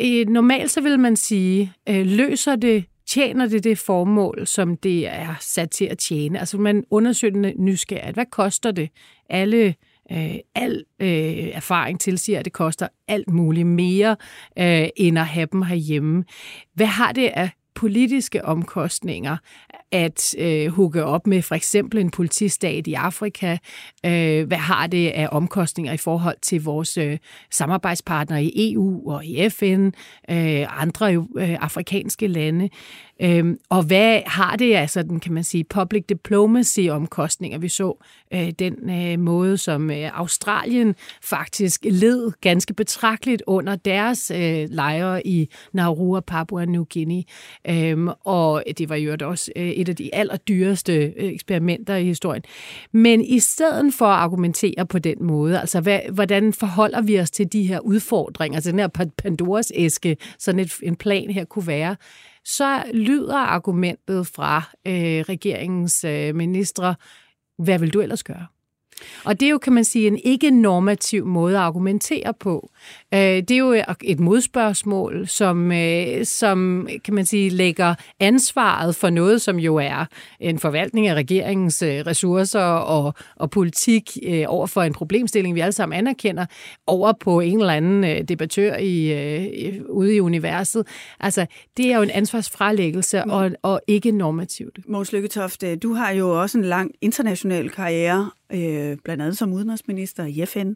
Øh, 0.00 0.28
normalt 0.28 0.70
så 0.70 0.80
vil 0.80 0.98
man 0.98 1.16
sige, 1.16 1.72
øh, 1.88 2.06
løser 2.06 2.56
det 2.56 2.84
tjener 3.10 3.46
det 3.46 3.64
det 3.64 3.78
formål, 3.78 4.46
som 4.46 4.76
det 4.76 5.08
er 5.08 5.34
sat 5.40 5.70
til 5.70 5.84
at 5.84 5.98
tjene? 5.98 6.40
Altså 6.40 6.58
man 6.58 6.84
undersøger 6.90 7.52
nysgerrigt. 7.58 8.14
Hvad 8.14 8.26
koster 8.30 8.70
det? 8.70 8.88
Alle 9.30 9.74
Øh, 10.12 10.34
al 10.54 10.84
øh, 11.00 11.08
erfaring 11.52 12.00
tilsiger, 12.00 12.38
at 12.38 12.44
det 12.44 12.52
koster 12.52 12.88
alt 13.08 13.30
muligt 13.30 13.66
mere, 13.66 14.16
øh, 14.58 14.88
end 14.96 15.18
at 15.18 15.26
have 15.26 15.48
dem 15.52 15.62
herhjemme. 15.62 16.24
Hvad 16.74 16.86
har 16.86 17.12
det 17.12 17.30
af 17.34 17.50
politiske 17.74 18.44
omkostninger 18.44 19.36
at 19.92 20.34
øh, 20.38 20.68
hugge 20.68 21.04
op 21.04 21.26
med 21.26 21.42
for 21.42 21.54
eksempel 21.54 22.00
en 22.00 22.10
politistat 22.10 22.86
i 22.86 22.94
Afrika? 22.94 23.56
Øh, 24.06 24.46
hvad 24.46 24.58
har 24.58 24.86
det 24.86 25.08
af 25.08 25.28
omkostninger 25.32 25.92
i 25.92 25.96
forhold 25.96 26.36
til 26.42 26.64
vores 26.64 26.96
øh, 26.98 27.18
samarbejdspartnere 27.50 28.44
i 28.44 28.72
EU 28.72 29.10
og 29.10 29.24
i 29.24 29.48
FN, 29.48 29.90
øh, 30.30 30.82
andre 30.82 31.14
øh, 31.14 31.56
afrikanske 31.60 32.26
lande? 32.26 32.68
Øh, 33.22 33.56
og 33.68 33.82
hvad 33.82 34.20
har 34.26 34.56
det 34.56 34.74
altså 34.74 35.02
den, 35.02 35.20
kan 35.20 35.32
man 35.32 35.44
sige, 35.44 35.64
public 35.64 36.04
diplomacy 36.08 36.80
omkostninger? 36.90 37.58
Vi 37.58 37.68
så 37.68 38.04
øh, 38.34 38.50
den 38.58 38.90
øh, 38.90 39.18
måde, 39.18 39.58
som 39.58 39.90
øh, 39.90 40.18
Australien 40.18 40.94
faktisk 41.22 41.84
led 41.84 42.32
ganske 42.40 42.74
betragteligt 42.74 43.42
under 43.46 43.76
deres 43.76 44.32
øh, 44.34 44.66
lejre 44.70 45.26
i 45.26 45.48
Nauru 45.72 46.16
og 46.16 46.24
Papua 46.24 46.64
New 46.64 46.84
Guinea. 46.92 47.22
Øh, 47.68 48.08
og 48.24 48.62
det 48.78 48.88
var 48.88 48.96
jo 48.96 49.16
også 49.22 49.52
øh, 49.56 49.79
et 49.80 49.88
af 49.88 49.96
de 49.96 50.14
allerdyreste 50.14 50.92
øh, 50.92 51.12
eksperimenter 51.16 51.96
i 51.96 52.04
historien. 52.04 52.42
Men 52.92 53.24
i 53.24 53.38
stedet 53.38 53.94
for 53.94 54.06
at 54.06 54.18
argumentere 54.18 54.86
på 54.86 54.98
den 54.98 55.16
måde, 55.20 55.60
altså 55.60 55.80
hvad, 55.80 56.00
hvordan 56.12 56.52
forholder 56.52 57.02
vi 57.02 57.20
os 57.20 57.30
til 57.30 57.52
de 57.52 57.62
her 57.62 57.80
udfordringer, 57.80 58.56
altså 58.56 58.70
den 58.70 58.78
her 58.78 59.10
Pandoras 59.18 59.72
æske, 59.74 60.16
sådan 60.38 60.58
et, 60.58 60.72
en 60.82 60.96
plan 60.96 61.30
her 61.30 61.44
kunne 61.44 61.66
være, 61.66 61.96
så 62.44 62.82
lyder 62.94 63.36
argumentet 63.36 64.26
fra 64.26 64.62
øh, 64.86 64.94
regeringens 65.28 66.04
øh, 66.04 66.34
ministre, 66.34 66.94
hvad 67.58 67.78
vil 67.78 67.92
du 67.92 68.00
ellers 68.00 68.22
gøre? 68.22 68.46
Og 69.24 69.40
det 69.40 69.46
er 69.46 69.50
jo, 69.50 69.58
kan 69.58 69.72
man 69.72 69.84
sige, 69.84 70.06
en 70.06 70.18
ikke-normativ 70.24 71.26
måde 71.26 71.56
at 71.56 71.62
argumentere 71.62 72.34
på. 72.40 72.70
Øh, 73.14 73.20
det 73.20 73.50
er 73.50 73.56
jo 73.56 73.82
et 74.02 74.20
modspørgsmål, 74.20 75.28
som, 75.28 75.72
øh, 75.72 76.24
som 76.24 76.88
kan 77.04 77.14
man 77.14 77.26
sige, 77.26 77.50
lægger 77.50 77.94
ansvaret 78.20 78.96
for 78.96 79.10
noget, 79.10 79.42
som 79.42 79.58
jo 79.58 79.76
er 79.76 80.04
en 80.40 80.58
forvaltning 80.58 81.06
af 81.06 81.14
regeringens 81.14 81.82
øh, 81.82 82.06
ressourcer 82.06 82.60
og, 82.60 83.14
og 83.36 83.50
politik 83.50 84.18
over 84.46 84.66
for 84.66 84.82
en 84.82 84.92
problemstilling, 84.92 85.54
vi 85.54 85.60
alle 85.60 85.72
sammen 85.72 85.98
anerkender, 85.98 86.46
over 86.86 87.12
på 87.20 87.40
en 87.40 87.60
eller 87.60 87.72
anden 87.72 88.26
debattør 88.26 88.76
i, 88.76 89.80
ude 89.88 90.16
i 90.16 90.20
universet. 90.20 90.86
Altså, 91.20 91.46
det 91.76 91.92
er 91.92 91.96
jo 91.96 92.02
en 92.02 92.10
ansvarsfralæggelse 92.10 93.24
og, 93.24 93.50
og 93.62 93.80
ikke 93.86 94.10
normativt. 94.10 94.78
Måns 94.88 95.12
Lykketoft, 95.12 95.64
du 95.82 95.92
har 95.92 96.10
jo 96.10 96.40
også 96.42 96.58
en 96.58 96.64
lang 96.64 96.90
international 97.00 97.70
karriere, 97.70 98.30
øh, 98.52 98.89
blandt 99.04 99.22
andet 99.22 99.38
som 99.38 99.52
udenrigsminister 99.52 100.24
i 100.24 100.46
FN. 100.46 100.72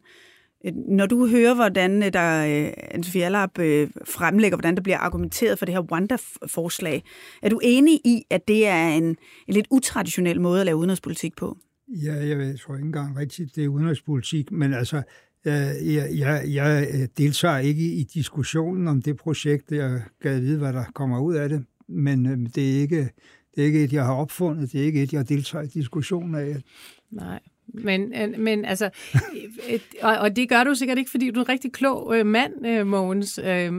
Når 0.72 1.06
du 1.06 1.26
hører, 1.26 1.54
hvordan 1.54 2.02
øh, 2.02 2.12
der 2.12 2.46
øh, 2.66 2.72
Anne 2.90 3.24
Allap 3.24 3.58
øh, 3.58 3.90
fremlægger, 4.04 4.56
hvordan 4.56 4.74
der 4.74 4.82
bliver 4.82 4.98
argumenteret 4.98 5.58
for 5.58 5.66
det 5.66 5.74
her 5.74 5.92
Wanda-forslag, 5.92 7.02
er 7.42 7.48
du 7.48 7.60
enig 7.62 8.00
i, 8.04 8.22
at 8.30 8.48
det 8.48 8.66
er 8.66 8.88
en, 8.88 9.04
en 9.04 9.54
lidt 9.54 9.66
utraditionel 9.70 10.40
måde 10.40 10.60
at 10.60 10.66
lave 10.66 10.76
udenrigspolitik 10.76 11.36
på? 11.36 11.58
Ja, 11.88 12.14
jeg, 12.14 12.38
ved, 12.38 12.46
jeg 12.46 12.60
tror 12.60 12.74
ikke 12.74 12.86
engang 12.86 13.18
rigtigt, 13.18 13.56
det 13.56 13.64
er 13.64 13.68
udenrigspolitik, 13.68 14.52
men 14.52 14.74
altså, 14.74 15.02
jeg, 15.44 16.08
jeg, 16.18 16.44
jeg 16.48 16.88
deltager 17.18 17.58
ikke 17.58 17.92
i 17.92 18.02
diskussionen 18.02 18.88
om 18.88 19.02
det 19.02 19.16
projekt. 19.16 19.72
Jeg 19.72 20.02
kan 20.22 20.42
vide, 20.42 20.58
hvad 20.58 20.72
der 20.72 20.84
kommer 20.94 21.20
ud 21.20 21.34
af 21.34 21.48
det, 21.48 21.64
men 21.88 22.44
det 22.44 22.76
er 22.76 22.80
ikke, 22.80 23.10
det 23.54 23.62
er 23.62 23.64
ikke 23.64 23.84
et, 23.84 23.92
jeg 23.92 24.04
har 24.04 24.14
opfundet. 24.14 24.72
Det 24.72 24.80
er 24.80 24.84
ikke 24.84 25.02
et, 25.02 25.12
jeg 25.12 25.28
deltager 25.28 25.64
i 25.64 25.66
diskussionen 25.66 26.34
af. 26.34 26.62
Nej. 27.10 27.40
Men, 27.68 28.14
øh, 28.14 28.38
men 28.38 28.64
altså, 28.64 28.90
øh, 29.14 29.74
øh, 29.74 29.80
og, 30.02 30.16
og 30.16 30.36
det 30.36 30.48
gør 30.48 30.64
du 30.64 30.74
sikkert 30.74 30.98
ikke, 30.98 31.10
fordi 31.10 31.30
du 31.30 31.40
er 31.40 31.44
en 31.44 31.48
rigtig 31.48 31.72
klog 31.72 32.16
øh, 32.16 32.26
mand, 32.26 32.66
øh, 32.66 32.86
Mogens. 32.86 33.40
Øh, 33.44 33.72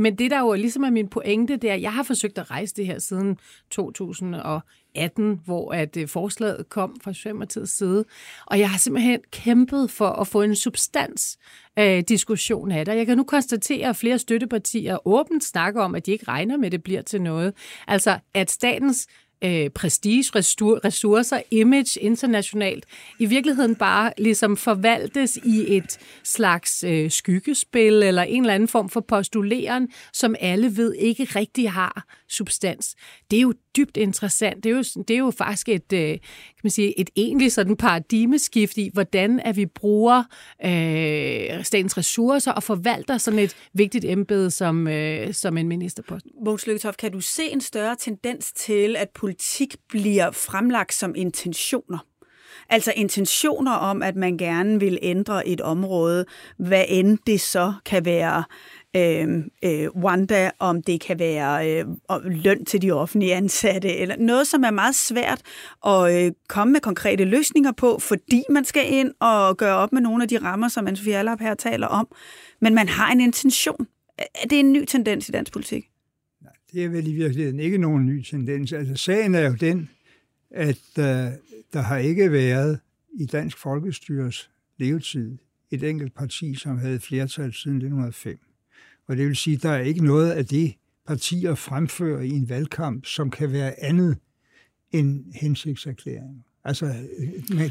men 0.00 0.18
det, 0.18 0.30
der 0.30 0.40
jo 0.40 0.52
ligesom 0.52 0.82
er 0.82 0.90
min 0.90 1.08
pointe, 1.08 1.56
det 1.56 1.70
er, 1.70 1.74
at 1.74 1.82
jeg 1.82 1.92
har 1.92 2.02
forsøgt 2.02 2.38
at 2.38 2.50
rejse 2.50 2.74
det 2.74 2.86
her 2.86 2.98
siden 2.98 3.38
2018, 3.70 5.40
hvor 5.44 5.72
at 5.72 5.96
øh, 5.96 6.08
forslaget 6.08 6.68
kom 6.68 6.96
fra 7.04 7.12
Socialdemokratiets 7.12 7.76
side. 7.76 8.04
Og 8.46 8.58
jeg 8.58 8.70
har 8.70 8.78
simpelthen 8.78 9.20
kæmpet 9.30 9.90
for 9.90 10.08
at 10.08 10.26
få 10.26 10.42
en 10.42 10.54
substans 10.54 11.38
øh, 11.78 12.04
diskussion 12.08 12.70
af 12.70 12.84
det. 12.84 12.96
Jeg 12.96 13.06
kan 13.06 13.16
nu 13.16 13.24
konstatere, 13.24 13.88
at 13.88 13.96
flere 13.96 14.18
støttepartier 14.18 15.08
åbent 15.08 15.44
snakker 15.44 15.82
om, 15.82 15.94
at 15.94 16.06
de 16.06 16.12
ikke 16.12 16.28
regner 16.28 16.56
med, 16.56 16.66
at 16.66 16.72
det 16.72 16.82
bliver 16.82 17.02
til 17.02 17.22
noget. 17.22 17.54
Altså, 17.86 18.18
at 18.34 18.50
statens 18.50 19.06
øh, 19.44 19.70
prestige, 19.70 20.24
ressourcer, 20.34 21.40
image 21.50 22.00
internationalt, 22.00 22.84
i 23.18 23.26
virkeligheden 23.26 23.74
bare 23.74 24.12
ligesom 24.18 24.56
forvaltes 24.56 25.36
i 25.44 25.76
et 25.76 25.98
slags 26.24 26.84
øh, 26.84 27.10
skyggespil 27.10 28.02
eller 28.02 28.22
en 28.22 28.42
eller 28.42 28.54
anden 28.54 28.68
form 28.68 28.88
for 28.88 29.00
postuleren, 29.00 29.88
som 30.12 30.34
alle 30.40 30.76
ved 30.76 30.94
ikke 30.94 31.24
rigtig 31.24 31.70
har 31.70 32.06
substans. 32.28 32.96
Det 33.30 33.36
er 33.36 33.40
jo 33.40 33.54
dybt 33.76 33.96
interessant. 33.96 34.64
Det 34.64 34.70
er 34.70 34.76
jo, 34.76 34.84
det 35.08 35.10
er 35.10 35.18
jo 35.18 35.30
faktisk 35.30 35.68
et, 35.68 35.92
øh, 35.92 36.10
kan 36.10 36.20
man 36.62 36.70
sige, 36.70 37.00
et 37.00 37.10
egentlig 37.16 37.52
sådan 37.52 37.76
paradigmeskift 37.76 38.78
i, 38.78 38.90
hvordan 38.92 39.40
at 39.40 39.56
vi 39.56 39.66
bruger 39.66 40.22
øh, 40.64 41.64
statens 41.64 41.98
ressourcer 41.98 42.52
og 42.52 42.62
forvalter 42.62 43.18
sådan 43.18 43.38
et 43.38 43.56
vigtigt 43.72 44.04
embede 44.04 44.50
som, 44.50 44.88
øh, 44.88 45.34
som 45.34 45.58
en 45.58 45.68
ministerpost. 45.68 46.26
Mogens 46.44 46.66
Lykketoft, 46.66 46.96
kan 46.96 47.12
du 47.12 47.20
se 47.20 47.42
en 47.52 47.60
større 47.60 47.96
tendens 47.98 48.52
til, 48.52 48.96
at 48.96 49.10
politik 49.26 49.76
bliver 49.88 50.30
fremlagt 50.30 50.94
som 50.94 51.14
intentioner? 51.16 51.98
Altså 52.68 52.92
intentioner 52.96 53.72
om, 53.72 54.02
at 54.02 54.16
man 54.16 54.36
gerne 54.36 54.80
vil 54.80 54.98
ændre 55.02 55.48
et 55.48 55.60
område, 55.60 56.24
hvad 56.58 56.84
end 56.88 57.18
det 57.26 57.40
så 57.40 57.72
kan 57.86 58.04
være 58.04 58.44
øh, 58.96 59.44
øh, 59.64 59.88
Wanda, 59.96 60.50
om 60.58 60.82
det 60.82 61.00
kan 61.00 61.18
være 61.18 61.70
øh, 61.70 61.86
løn 62.24 62.64
til 62.64 62.82
de 62.82 62.92
offentlige 62.92 63.34
ansatte, 63.34 63.96
eller 63.96 64.16
noget, 64.18 64.46
som 64.46 64.64
er 64.64 64.70
meget 64.70 64.94
svært 64.94 65.42
at 65.86 66.14
øh, 66.14 66.32
komme 66.48 66.72
med 66.72 66.80
konkrete 66.80 67.24
løsninger 67.24 67.72
på, 67.72 67.98
fordi 67.98 68.42
man 68.50 68.64
skal 68.64 68.92
ind 68.92 69.12
og 69.20 69.56
gøre 69.56 69.76
op 69.76 69.92
med 69.92 70.00
nogle 70.00 70.22
af 70.22 70.28
de 70.28 70.38
rammer, 70.38 70.68
som 70.68 70.86
Anne-Sophie 70.86 71.10
Allap 71.10 71.40
her 71.40 71.54
taler 71.54 71.86
om. 71.86 72.08
Men 72.60 72.74
man 72.74 72.88
har 72.88 73.12
en 73.12 73.20
intention. 73.20 73.86
Er 74.18 74.48
det 74.50 74.60
en 74.60 74.72
ny 74.72 74.84
tendens 74.84 75.28
i 75.28 75.32
dansk 75.32 75.52
politik? 75.52 75.84
Det 76.76 76.84
er 76.84 76.88
vel 76.88 77.06
i 77.06 77.12
virkeligheden 77.12 77.60
ikke 77.60 77.78
nogen 77.78 78.06
ny 78.06 78.22
tendens. 78.22 78.72
Altså 78.72 78.94
sagen 78.96 79.34
er 79.34 79.40
jo 79.48 79.54
den, 79.54 79.90
at 80.50 80.82
øh, 80.98 81.04
der 81.72 81.80
har 81.80 81.96
ikke 81.96 82.32
været 82.32 82.80
i 83.14 83.26
dansk 83.26 83.58
folkestyres 83.58 84.50
levetid 84.78 85.38
et 85.70 85.82
enkelt 85.82 86.14
parti, 86.14 86.54
som 86.54 86.78
havde 86.78 87.00
flertal 87.00 87.52
siden 87.52 87.76
1905. 87.76 88.38
Og 89.06 89.16
det 89.16 89.26
vil 89.26 89.36
sige, 89.36 89.56
at 89.56 89.62
der 89.62 89.70
er 89.70 89.80
ikke 89.80 90.04
noget 90.04 90.30
af 90.30 90.46
det, 90.46 90.74
partier 91.06 91.54
fremfører 91.54 92.22
i 92.22 92.30
en 92.30 92.48
valgkamp, 92.48 93.06
som 93.06 93.30
kan 93.30 93.52
være 93.52 93.84
andet 93.84 94.16
end 94.92 95.24
hensigtserklæringer. 95.34 96.42
Altså, 96.66 96.86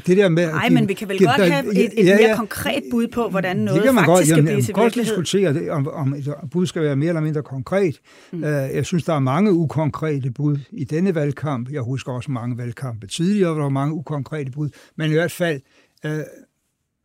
det 0.06 0.16
der 0.16 0.28
med... 0.28 0.46
Nej, 0.46 0.68
men 0.68 0.88
vi 0.88 0.94
kan 0.94 1.08
vel 1.08 1.18
godt 1.18 1.38
der, 1.38 1.44
have 1.44 1.76
et, 1.76 2.00
et 2.00 2.06
ja, 2.06 2.10
ja, 2.10 2.26
mere 2.26 2.36
konkret 2.36 2.82
bud 2.90 3.08
på, 3.08 3.28
hvordan 3.28 3.56
noget 3.56 3.74
det 3.74 3.84
kan 3.84 3.94
man 3.94 4.04
faktisk 4.04 4.34
godt, 4.34 4.46
jamen, 4.46 4.46
skal 4.46 4.54
blive 4.54 4.62
til 4.62 4.74
godt 4.74 4.94
diskutere 4.94 5.54
det, 5.54 5.70
om, 5.70 5.88
om 5.88 6.14
et 6.14 6.34
bud 6.50 6.66
skal 6.66 6.82
være 6.82 6.96
mere 6.96 7.08
eller 7.08 7.20
mindre 7.20 7.42
konkret. 7.42 8.00
Mm. 8.32 8.38
Uh, 8.38 8.44
jeg 8.48 8.86
synes, 8.86 9.04
der 9.04 9.12
er 9.12 9.18
mange 9.18 9.52
ukonkrete 9.52 10.30
bud 10.30 10.58
i 10.72 10.84
denne 10.84 11.14
valgkamp. 11.14 11.72
Jeg 11.72 11.80
husker 11.80 12.12
også 12.12 12.30
mange 12.30 12.58
valgkampe 12.58 13.06
tidligere, 13.06 13.52
hvor 13.52 13.60
der 13.60 13.64
var 13.64 13.70
mange 13.70 13.94
ukonkrete 13.94 14.50
bud. 14.50 14.68
Men 14.96 15.10
i 15.10 15.14
hvert 15.14 15.32
fald, 15.32 15.60
uh, 16.04 16.10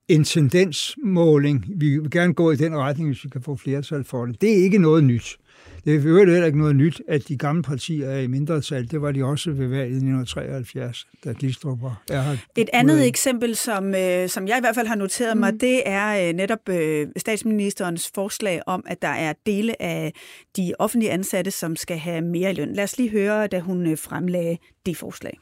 en 0.07 0.23
tendensmåling. 0.23 1.65
Vi 1.75 1.97
vil 1.97 2.11
gerne 2.11 2.33
gå 2.33 2.51
i 2.51 2.55
den 2.55 2.77
retning, 2.77 3.09
hvis 3.09 3.23
vi 3.23 3.29
kan 3.29 3.41
få 3.41 3.55
flertal 3.55 4.03
for 4.03 4.25
det. 4.25 4.41
Det 4.41 4.51
er 4.51 4.63
ikke 4.63 4.77
noget 4.77 5.03
nyt. 5.03 5.37
Det 5.85 5.95
er 5.95 5.99
heller 5.99 6.45
ikke 6.45 6.59
noget 6.59 6.75
nyt, 6.75 7.01
at 7.07 7.27
de 7.27 7.37
gamle 7.37 7.63
partier 7.63 8.09
er 8.09 8.19
i 8.19 8.27
mindretal. 8.27 8.91
Det 8.91 9.01
var 9.01 9.11
de 9.11 9.23
også 9.23 9.51
ved 9.51 9.67
valget 9.67 9.91
i 9.91 9.95
1973, 9.95 11.07
da 11.25 11.33
Glistrup 11.39 11.81
var 11.81 12.03
her. 12.09 12.37
Et 12.57 12.69
andet 12.73 12.97
med. 12.97 13.07
eksempel, 13.07 13.55
som, 13.55 13.95
øh, 13.95 14.29
som 14.29 14.47
jeg 14.47 14.57
i 14.57 14.59
hvert 14.59 14.75
fald 14.75 14.87
har 14.87 14.95
noteret 14.95 15.37
mig, 15.37 15.53
mm. 15.53 15.59
det 15.59 15.81
er 15.85 16.27
øh, 16.27 16.33
netop 16.33 16.69
øh, 16.69 17.07
statsministerens 17.17 18.11
forslag 18.15 18.61
om, 18.65 18.83
at 18.87 19.01
der 19.01 19.07
er 19.07 19.33
dele 19.45 19.81
af 19.81 20.13
de 20.57 20.73
offentlige 20.79 21.11
ansatte, 21.11 21.51
som 21.51 21.75
skal 21.75 21.97
have 21.97 22.21
mere 22.21 22.53
løn. 22.53 22.73
Lad 22.73 22.83
os 22.83 22.97
lige 22.97 23.09
høre, 23.09 23.47
da 23.47 23.59
hun 23.59 23.97
fremlagde 23.97 24.57
det 24.85 24.97
forslag. 24.97 25.39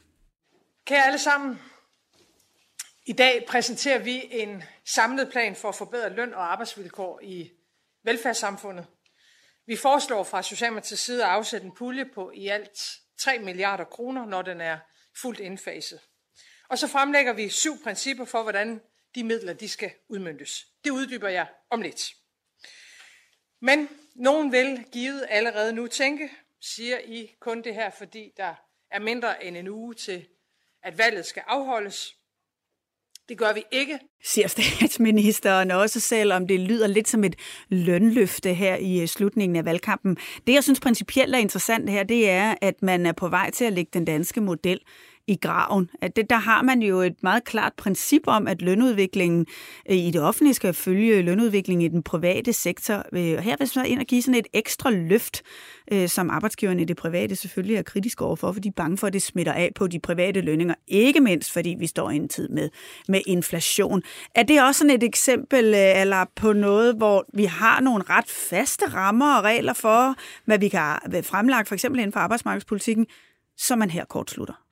Kære 0.86 1.06
alle 1.06 1.18
sammen, 1.18 1.58
i 3.06 3.12
dag 3.12 3.44
præsenterer 3.48 3.98
vi 3.98 4.22
en 4.30 4.62
samlet 4.86 5.28
plan 5.32 5.54
for 5.54 5.68
at 5.68 5.74
forbedre 5.74 6.14
løn 6.16 6.34
og 6.34 6.52
arbejdsvilkår 6.52 7.20
i 7.22 7.50
velfærdssamfundet. 8.04 8.84
Vi 9.70 9.76
foreslår 9.76 10.24
fra 10.24 10.42
Socialdemokratiets 10.42 11.02
side 11.02 11.24
at 11.24 11.30
afsætte 11.30 11.66
en 11.66 11.74
pulje 11.74 12.04
på 12.04 12.30
i 12.34 12.48
alt 12.48 12.98
3 13.18 13.38
milliarder 13.38 13.84
kroner, 13.84 14.26
når 14.26 14.42
den 14.42 14.60
er 14.60 14.78
fuldt 15.16 15.40
indfaset. 15.40 16.00
Og 16.68 16.78
så 16.78 16.88
fremlægger 16.88 17.32
vi 17.32 17.48
syv 17.48 17.82
principper 17.82 18.24
for, 18.24 18.42
hvordan 18.42 18.80
de 19.14 19.24
midler 19.24 19.52
de 19.52 19.68
skal 19.68 19.92
udmyndtes. 20.08 20.66
Det 20.84 20.90
uddyber 20.90 21.28
jeg 21.28 21.46
om 21.70 21.82
lidt. 21.82 22.14
Men 23.60 23.88
nogen 24.14 24.52
vil 24.52 24.84
givet 24.92 25.26
allerede 25.28 25.72
nu 25.72 25.86
tænke, 25.86 26.30
siger 26.60 26.98
I 26.98 27.36
kun 27.40 27.62
det 27.62 27.74
her, 27.74 27.90
fordi 27.90 28.32
der 28.36 28.54
er 28.90 28.98
mindre 28.98 29.44
end 29.44 29.56
en 29.56 29.68
uge 29.68 29.94
til, 29.94 30.28
at 30.82 30.98
valget 30.98 31.26
skal 31.26 31.42
afholdes. 31.46 32.16
Det 33.30 33.38
gør 33.38 33.52
vi 33.54 33.62
ikke. 33.72 33.98
Siger 34.24 34.48
statsministeren 34.48 35.70
også 35.70 36.00
selvom 36.00 36.46
det 36.46 36.60
lyder 36.60 36.86
lidt 36.86 37.08
som 37.08 37.24
et 37.24 37.36
lønløfte 37.68 38.54
her 38.54 38.76
i 38.76 39.00
øh, 39.00 39.08
slutningen 39.08 39.56
af 39.56 39.64
valgkampen. 39.64 40.16
Det, 40.46 40.52
jeg 40.52 40.64
synes 40.64 40.80
principielt 40.80 41.34
er 41.34 41.38
interessant 41.38 41.90
her, 41.90 42.02
det 42.02 42.30
er, 42.30 42.54
at 42.60 42.82
man 42.82 43.06
er 43.06 43.12
på 43.12 43.28
vej 43.28 43.50
til 43.50 43.64
at 43.64 43.72
lægge 43.72 43.90
den 43.94 44.04
danske 44.04 44.40
model 44.40 44.80
i 45.26 45.36
graven. 45.36 45.90
At 46.02 46.16
det, 46.16 46.30
der 46.30 46.36
har 46.36 46.62
man 46.62 46.82
jo 46.82 47.00
et 47.00 47.22
meget 47.22 47.44
klart 47.44 47.72
princip 47.76 48.22
om, 48.26 48.46
at 48.46 48.62
lønudviklingen 48.62 49.46
øh, 49.90 49.96
i 49.96 50.10
det 50.10 50.20
offentlige 50.20 50.54
skal 50.54 50.74
følge 50.74 51.22
lønudviklingen 51.22 51.84
i 51.84 51.88
den 51.88 52.02
private 52.02 52.52
sektor. 52.52 52.94
Øh, 52.94 53.34
og 53.36 53.42
her 53.42 53.56
vil 53.58 53.70
man 53.76 53.86
ind 53.86 54.00
og 54.00 54.06
give 54.06 54.22
sådan 54.22 54.38
et 54.38 54.46
ekstra 54.52 54.90
løft, 54.90 55.42
øh, 55.92 56.08
som 56.08 56.30
arbejdsgiverne 56.30 56.82
i 56.82 56.84
det 56.84 56.96
private 56.96 57.36
selvfølgelig 57.36 57.76
er 57.76 57.82
kritiske 57.82 58.24
overfor, 58.24 58.52
fordi 58.52 58.68
de 58.68 58.72
er 58.72 58.82
bange 58.82 58.98
for, 58.98 59.06
at 59.06 59.12
det 59.12 59.22
smitter 59.22 59.52
af 59.52 59.70
på 59.74 59.86
de 59.86 60.00
private 60.00 60.40
lønninger. 60.40 60.74
Ikke 60.88 61.20
mindst, 61.20 61.52
fordi 61.52 61.76
vi 61.78 61.86
står 61.86 62.10
i 62.10 62.16
en 62.16 62.28
tid 62.28 62.48
med, 62.48 62.68
med 63.08 63.20
inflation. 63.26 64.02
Er 64.34 64.42
det 64.42 64.62
også 64.62 64.78
sådan 64.78 64.96
et 64.96 65.02
eksempel 65.02 65.74
eller 65.74 66.24
på 66.36 66.52
noget, 66.52 66.96
hvor 66.96 67.24
vi 67.34 67.44
har 67.44 67.80
nogle 67.80 68.04
ret 68.10 68.28
faste 68.50 68.86
rammer 68.86 69.36
og 69.36 69.44
regler 69.44 69.72
for, 69.72 70.14
hvad 70.44 70.58
vi 70.58 70.68
kan 70.68 70.98
fremlagt, 71.22 71.68
for 71.68 71.74
eksempel 71.74 72.00
inden 72.00 72.12
for 72.12 72.20
arbejdsmarkedspolitikken, 72.20 73.06
som 73.56 73.78
man 73.78 73.90
her 73.90 74.04
kort 74.04 74.30
slutter? 74.30 74.69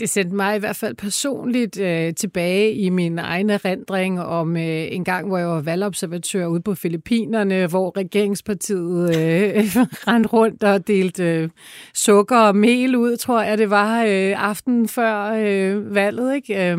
Det 0.00 0.10
sendte 0.10 0.36
mig 0.36 0.56
i 0.56 0.58
hvert 0.58 0.76
fald 0.76 0.94
personligt 0.94 1.80
øh, 1.80 2.14
tilbage 2.14 2.72
i 2.72 2.88
min 2.88 3.18
egen 3.18 3.50
erindring 3.50 4.20
om 4.20 4.56
øh, 4.56 4.62
en 4.90 5.04
gang, 5.04 5.28
hvor 5.28 5.38
jeg 5.38 5.48
var 5.48 5.60
valgobservatør 5.60 6.46
ude 6.46 6.60
på 6.60 6.74
Filippinerne, 6.74 7.66
hvor 7.66 7.96
regeringspartiet 7.96 9.16
øh, 9.16 9.64
rendte 10.08 10.28
rundt 10.28 10.64
og 10.64 10.88
delte 10.88 11.24
øh, 11.24 11.48
sukker 11.94 12.38
og 12.38 12.56
mel 12.56 12.96
ud, 12.96 13.16
tror 13.16 13.42
jeg 13.42 13.58
det 13.58 13.70
var, 13.70 14.02
øh, 14.02 14.48
aftenen 14.48 14.88
før 14.88 15.32
øh, 15.32 15.94
valget. 15.94 16.34
Ikke? 16.34 16.72
Øh, 16.72 16.78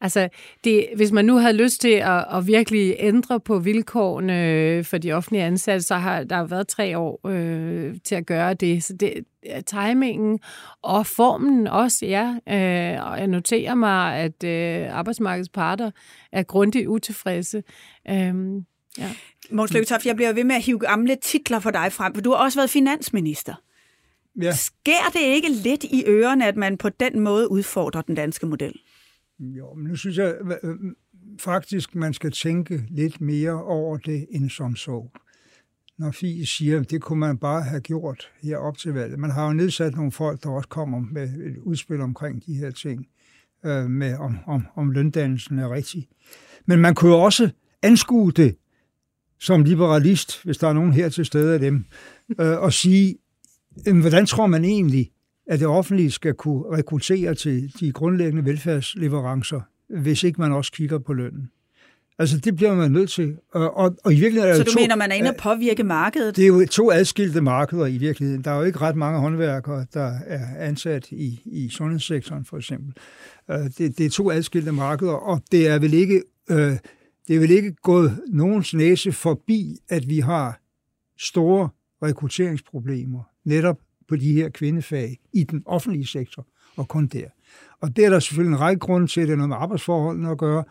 altså, 0.00 0.28
det, 0.64 0.86
hvis 0.96 1.12
man 1.12 1.24
nu 1.24 1.36
havde 1.36 1.56
lyst 1.56 1.80
til 1.80 1.94
at, 1.94 2.24
at 2.34 2.46
virkelig 2.46 2.96
ændre 2.98 3.40
på 3.40 3.58
vilkårene 3.58 4.46
øh, 4.46 4.84
for 4.84 4.98
de 4.98 5.12
offentlige 5.12 5.44
ansatte, 5.44 5.86
så 5.86 5.94
har 5.94 6.24
der 6.24 6.46
været 6.46 6.68
tre 6.68 6.98
år 6.98 7.28
øh, 7.28 7.94
til 8.04 8.14
at 8.14 8.26
gøre 8.26 8.54
det. 8.54 8.84
Så 8.84 8.92
det, 8.92 9.12
timingen 9.66 10.40
og 10.82 11.06
formen 11.06 11.66
også, 11.66 12.06
ja. 12.06 12.26
Øh, 12.48 13.06
og 13.06 13.18
jeg 13.18 13.26
noterer 13.26 13.74
mig, 13.74 14.16
at 14.16 14.44
øh, 14.44 14.96
arbejdsmarkedets 14.96 15.48
parter 15.48 15.90
er 16.32 16.42
grundigt 16.42 16.88
utilfredse. 16.88 17.62
Øh, 18.08 18.14
ja. 18.98 19.10
Måns 19.50 19.72
Løgtoft, 19.72 20.06
jeg 20.06 20.16
bliver 20.16 20.32
ved 20.32 20.44
med 20.44 20.56
at 20.56 20.62
hive 20.62 20.78
gamle 20.78 21.16
titler 21.22 21.58
for 21.58 21.70
dig 21.70 21.92
frem, 21.92 22.14
for 22.14 22.22
du 22.22 22.30
har 22.30 22.36
også 22.36 22.58
været 22.58 22.70
finansminister. 22.70 23.54
Ja. 24.42 24.52
Sker 24.52 25.10
det 25.12 25.20
ikke 25.20 25.48
lidt 25.48 25.84
i 25.84 26.04
ørerne, 26.06 26.46
at 26.46 26.56
man 26.56 26.78
på 26.78 26.88
den 26.88 27.20
måde 27.20 27.50
udfordrer 27.50 28.02
den 28.02 28.14
danske 28.14 28.46
model? 28.46 28.74
Jo, 29.38 29.74
men 29.74 29.86
nu 29.86 29.96
synes 29.96 30.16
jeg 30.18 30.34
faktisk, 31.38 31.94
man 31.94 32.14
skal 32.14 32.32
tænke 32.32 32.82
lidt 32.90 33.20
mere 33.20 33.64
over 33.64 33.96
det 33.96 34.26
end 34.30 34.50
som 34.50 34.76
så 34.76 35.08
når 36.00 36.10
Fie 36.10 36.46
siger, 36.46 36.80
at 36.80 36.90
det 36.90 37.02
kunne 37.02 37.18
man 37.18 37.38
bare 37.38 37.62
have 37.62 37.80
gjort 37.80 38.30
her 38.42 38.56
op 38.56 38.78
til 38.78 38.92
valget. 38.92 39.18
Man 39.18 39.30
har 39.30 39.46
jo 39.46 39.52
nedsat 39.52 39.96
nogle 39.96 40.12
folk, 40.12 40.42
der 40.42 40.50
også 40.50 40.68
kommer 40.68 41.00
med 41.12 41.22
et 41.22 41.58
udspil 41.58 42.00
omkring 42.00 42.46
de 42.46 42.54
her 42.54 42.70
ting, 42.70 43.06
øh, 43.66 43.90
med 43.90 44.16
om, 44.16 44.38
om, 44.46 44.66
om 44.76 44.90
løndannelsen 44.90 45.58
er 45.58 45.70
rigtig. 45.70 46.08
Men 46.66 46.78
man 46.78 46.94
kunne 46.94 47.10
jo 47.10 47.20
også 47.20 47.50
anskue 47.82 48.32
det 48.32 48.56
som 49.40 49.64
liberalist, 49.64 50.44
hvis 50.44 50.58
der 50.58 50.68
er 50.68 50.72
nogen 50.72 50.92
her 50.92 51.08
til 51.08 51.24
stede 51.24 51.54
af 51.54 51.60
dem, 51.60 51.84
øh, 52.40 52.58
og 52.58 52.72
sige, 52.72 53.16
øh, 53.88 54.00
hvordan 54.00 54.26
tror 54.26 54.46
man 54.46 54.64
egentlig, 54.64 55.10
at 55.46 55.60
det 55.60 55.68
offentlige 55.68 56.10
skal 56.10 56.34
kunne 56.34 56.76
rekruttere 56.76 57.34
til 57.34 57.72
de 57.80 57.92
grundlæggende 57.92 58.44
velfærdsleverancer, 58.44 59.60
hvis 59.88 60.22
ikke 60.22 60.40
man 60.40 60.52
også 60.52 60.72
kigger 60.72 60.98
på 60.98 61.12
lønnen? 61.12 61.50
Altså, 62.20 62.38
det 62.38 62.56
bliver 62.56 62.74
man 62.74 62.90
nødt 62.90 63.10
til. 63.10 63.36
Og, 63.52 63.76
og, 63.76 63.96
og 64.04 64.12
i 64.12 64.20
virkeligheden 64.20 64.50
er 64.50 64.56
Så 64.56 64.64
du 64.64 64.70
to, 64.70 64.80
mener, 64.80 64.96
man 64.96 65.10
er 65.10 65.14
inde 65.14 65.30
og 65.30 65.36
påvirke 65.36 65.82
markedet? 65.84 66.36
Det 66.36 66.42
er 66.42 66.46
jo 66.46 66.66
to 66.66 66.90
adskilte 66.90 67.40
markeder 67.40 67.86
i 67.86 67.98
virkeligheden. 67.98 68.44
Der 68.44 68.50
er 68.50 68.56
jo 68.56 68.62
ikke 68.62 68.78
ret 68.78 68.96
mange 68.96 69.20
håndværkere, 69.20 69.86
der 69.94 70.12
er 70.26 70.46
ansat 70.58 71.10
i, 71.10 71.42
i 71.44 71.68
sundhedssektoren, 71.68 72.44
for 72.44 72.56
eksempel. 72.56 72.92
Uh, 73.48 73.54
det, 73.54 73.98
det 73.98 74.06
er 74.06 74.10
to 74.10 74.30
adskilte 74.30 74.72
markeder, 74.72 75.12
og 75.12 75.42
det 75.52 75.68
er 75.68 75.78
vel 75.78 75.94
ikke, 75.94 76.22
uh, 76.50 76.56
det 77.28 77.36
er 77.36 77.38
vel 77.38 77.50
ikke 77.50 77.72
gået 77.82 78.20
nogens 78.28 78.74
næse 78.74 79.12
forbi, 79.12 79.76
at 79.88 80.08
vi 80.08 80.18
har 80.18 80.60
store 81.18 81.68
rekrutteringsproblemer 82.02 83.22
netop 83.44 83.78
på 84.08 84.16
de 84.16 84.32
her 84.32 84.48
kvindefag 84.48 85.18
i 85.32 85.44
den 85.44 85.62
offentlige 85.66 86.06
sektor, 86.06 86.46
og 86.76 86.88
kun 86.88 87.06
der. 87.06 87.26
Og 87.80 87.96
det 87.96 88.04
er 88.04 88.10
der 88.10 88.18
selvfølgelig 88.18 88.54
en 88.54 88.60
række 88.60 88.80
grunde 88.80 89.06
til, 89.06 89.20
at 89.20 89.28
det 89.28 89.32
er 89.32 89.36
noget 89.36 89.48
med 89.48 89.56
arbejdsforholdene 89.56 90.30
at 90.30 90.38
gøre, 90.38 90.64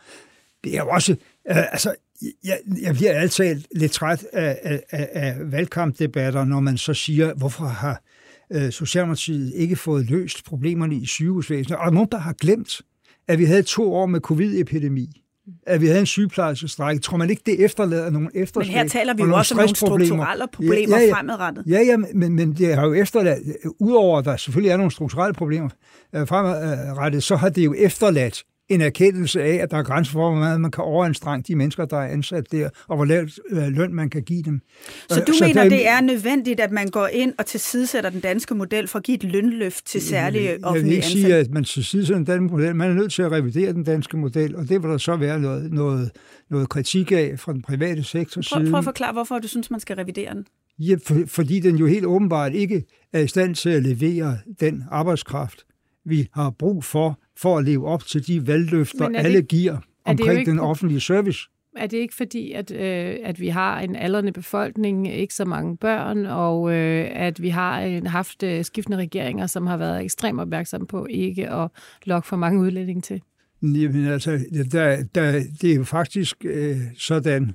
det 0.63 0.75
er 0.75 0.83
jo 0.83 0.89
også, 0.89 1.15
øh, 1.49 1.71
altså, 1.71 1.95
jeg, 2.43 2.59
jeg 2.81 2.93
bliver 2.93 3.13
altid 3.13 3.61
lidt 3.75 3.91
træt 3.91 4.23
af, 4.33 4.81
af, 4.91 5.09
af 5.13 5.51
valgkampdebatter, 5.51 6.45
når 6.45 6.59
man 6.59 6.77
så 6.77 6.93
siger, 6.93 7.33
hvorfor 7.33 7.65
har 7.65 8.03
øh, 8.51 8.71
Socialdemokratiet 8.71 9.53
ikke 9.55 9.75
fået 9.75 10.09
løst 10.09 10.45
problemerne 10.45 10.95
i 10.95 11.05
sygehusvæsenet? 11.05 11.77
Og 11.77 11.83
der 11.83 11.89
er 11.89 11.93
nogen, 11.93 12.09
der 12.11 12.17
har 12.17 12.33
glemt, 12.33 12.81
at 13.27 13.39
vi 13.39 13.45
havde 13.45 13.63
to 13.63 13.93
år 13.93 14.05
med 14.05 14.19
covid-epidemi 14.19 15.21
at 15.67 15.81
vi 15.81 15.87
havde 15.87 15.99
en 15.99 16.05
sygeplejerskestrække. 16.05 17.01
Tror 17.01 17.17
man 17.17 17.29
ikke, 17.29 17.41
det 17.45 17.65
efterlader 17.65 18.09
nogle 18.09 18.29
efterslæb? 18.33 18.75
Men 18.75 18.81
her 18.81 18.87
taler 18.87 19.13
vi 19.13 19.23
jo 19.23 19.35
også 19.35 19.53
om 19.53 19.57
nogle 19.57 19.75
strukturelle 19.75 20.47
problemer 20.53 20.97
ja, 20.97 21.01
ja, 21.01 21.07
ja. 21.07 21.13
fremadrettet. 21.13 21.63
Ja, 21.67 21.81
ja, 21.81 21.97
men, 21.97 22.35
men 22.35 22.53
det 22.53 22.75
har 22.75 22.85
jo 22.85 22.93
efterladt, 22.93 23.39
udover 23.79 24.19
at 24.19 24.25
der 24.25 24.37
selvfølgelig 24.37 24.71
er 24.71 24.77
nogle 24.77 24.91
strukturelle 24.91 25.33
problemer 25.33 25.69
øh, 26.15 26.27
fremadrettet, 26.27 27.23
så 27.23 27.35
har 27.35 27.49
det 27.49 27.65
jo 27.65 27.73
efterladt 27.77 28.43
en 28.69 28.81
erkendelse 28.81 29.43
af, 29.43 29.55
at 29.55 29.71
der 29.71 29.77
er 29.77 29.83
grænser 29.83 30.11
for, 30.11 30.29
hvor 30.29 30.39
meget 30.39 30.61
man 30.61 30.71
kan 30.71 30.83
overanstrenge 30.83 31.43
de 31.47 31.55
mennesker, 31.55 31.85
der 31.85 31.97
er 31.97 32.07
ansat 32.07 32.51
der, 32.51 32.69
og 32.87 32.95
hvor 32.95 33.05
lavt 33.05 33.39
øh, 33.49 33.67
løn 33.67 33.93
man 33.93 34.09
kan 34.09 34.23
give 34.23 34.43
dem. 34.43 34.61
Så 35.09 35.23
du 35.27 35.33
så 35.33 35.43
mener, 35.43 35.63
der, 35.63 35.69
det 35.69 35.87
er 35.87 36.01
nødvendigt, 36.01 36.59
at 36.59 36.71
man 36.71 36.87
går 36.87 37.07
ind 37.07 37.33
og 37.37 37.45
tilsidesætter 37.45 38.09
den 38.09 38.19
danske 38.19 38.55
model 38.55 38.87
for 38.87 38.99
at 38.99 39.05
give 39.05 39.15
et 39.15 39.23
lønløft 39.23 39.85
til 39.85 40.01
særlige 40.01 40.59
offentlige 40.63 40.73
Jeg 40.73 40.83
vil 40.83 40.95
ikke 40.95 41.07
sige, 41.07 41.35
at 41.35 41.51
man 41.51 41.63
tilsidesætter 41.63 42.15
den 42.15 42.25
danske 42.25 42.55
model. 42.55 42.75
Man 42.75 42.89
er 42.89 42.93
nødt 42.93 43.11
til 43.11 43.21
at 43.21 43.31
revidere 43.31 43.73
den 43.73 43.83
danske 43.83 44.17
model, 44.17 44.55
og 44.55 44.69
det 44.69 44.83
vil 44.83 44.89
der 44.89 44.97
så 44.97 45.15
være 45.15 45.39
noget, 45.39 45.73
noget, 45.73 46.11
noget 46.49 46.69
kritik 46.69 47.11
af 47.11 47.33
fra 47.37 47.53
den 47.53 47.61
private 47.61 48.03
sektor 48.03 48.41
side. 48.41 48.59
Prøv, 48.59 48.69
prøv 48.69 48.77
at 48.77 48.83
forklare, 48.83 49.13
hvorfor 49.13 49.39
du 49.39 49.47
synes, 49.47 49.71
man 49.71 49.79
skal 49.79 49.95
revidere 49.95 50.33
den. 50.33 50.45
Ja, 50.79 50.95
for, 51.05 51.23
fordi 51.27 51.59
den 51.59 51.75
jo 51.75 51.85
helt 51.85 52.05
åbenbart 52.05 52.53
ikke 52.53 52.83
er 53.13 53.19
i 53.19 53.27
stand 53.27 53.55
til 53.55 53.69
at 53.69 53.83
levere 53.83 54.37
den 54.59 54.83
arbejdskraft, 54.91 55.65
vi 56.05 56.27
har 56.33 56.49
brug 56.49 56.83
for, 56.83 57.19
for 57.41 57.57
at 57.57 57.65
leve 57.65 57.87
op 57.87 58.05
til 58.05 58.27
de 58.27 58.47
valgløfter, 58.47 59.07
det, 59.07 59.17
alle 59.17 59.41
giver 59.41 59.77
omkring 60.05 60.45
den 60.45 60.59
offentlige 60.59 60.99
service. 60.99 61.49
Er 61.75 61.87
det 61.87 61.97
ikke 61.97 62.15
fordi, 62.15 62.51
at, 62.51 62.71
øh, 62.71 63.17
at 63.23 63.39
vi 63.39 63.47
har 63.47 63.79
en 63.79 63.95
aldrende 63.95 64.31
befolkning, 64.31 65.13
ikke 65.13 65.33
så 65.33 65.45
mange 65.45 65.77
børn, 65.77 66.25
og 66.25 66.73
øh, 66.73 67.07
at 67.13 67.41
vi 67.41 67.49
har 67.49 67.79
en, 67.79 68.07
haft 68.07 68.43
øh, 68.43 68.65
skiftende 68.65 68.97
regeringer, 68.97 69.47
som 69.47 69.67
har 69.67 69.77
været 69.77 70.03
ekstremt 70.03 70.39
opmærksomme 70.39 70.87
på 70.87 71.07
ikke 71.09 71.49
at 71.49 71.69
lokke 72.05 72.27
for 72.27 72.35
mange 72.35 72.59
udlændinge 72.59 73.01
til? 73.01 73.21
Jamen 73.61 74.05
altså, 74.05 74.39
der, 74.71 75.03
der, 75.15 75.43
det 75.61 75.71
er 75.71 75.75
jo 75.75 75.83
faktisk 75.83 76.45
øh, 76.45 76.77
sådan, 76.97 77.51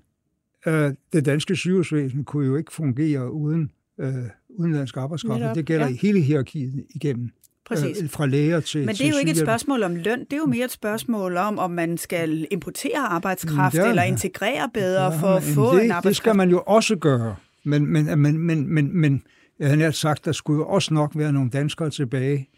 at 0.62 0.96
det 1.12 1.24
danske 1.24 1.56
sygehusvæsen 1.56 2.24
kunne 2.24 2.46
jo 2.46 2.56
ikke 2.56 2.72
fungere 2.72 3.32
uden 3.32 3.70
øh, 4.00 4.14
udenlandsk 4.48 4.96
arbejdskraft, 4.96 5.56
det 5.56 5.66
gælder 5.66 5.88
ja. 5.88 5.96
hele 6.02 6.20
hierarkiet 6.20 6.84
igennem. 6.94 7.30
Præcis. 7.66 8.02
Øh, 8.02 8.10
fra 8.10 8.26
læger 8.26 8.60
til 8.60 8.86
Men 8.86 8.94
det 8.94 9.06
er 9.06 9.10
jo 9.10 9.16
ikke 9.18 9.30
et 9.30 9.36
spørgsmål 9.36 9.82
om 9.82 9.96
løn, 9.96 10.20
det 10.20 10.32
er 10.32 10.36
jo 10.36 10.46
mere 10.46 10.64
et 10.64 10.70
spørgsmål 10.70 11.36
om, 11.36 11.58
om 11.58 11.70
man 11.70 11.98
skal 11.98 12.46
importere 12.50 12.98
arbejdskraft 12.98 13.74
ja, 13.74 13.88
eller 13.88 14.02
integrere 14.02 14.70
bedre 14.74 15.04
ja, 15.04 15.20
for 15.20 15.26
at 15.26 15.42
få 15.42 15.76
det, 15.76 15.84
en 15.84 15.90
arbejdskraft. 15.90 16.04
Det 16.04 16.16
skal 16.16 16.36
man 16.36 16.50
jo 16.50 16.62
også 16.66 16.96
gøre. 16.96 17.36
Men, 17.64 17.86
men, 17.86 18.18
men, 18.18 18.38
men, 18.38 18.74
men, 18.74 19.00
men 19.00 19.22
jeg 19.58 19.68
har 19.68 19.76
nært 19.76 19.94
sagt, 19.94 20.24
der 20.24 20.32
skulle 20.32 20.58
jo 20.58 20.66
også 20.66 20.94
nok 20.94 21.12
være 21.14 21.32
nogle 21.32 21.50
danskere 21.50 21.90
tilbage, 21.90 22.48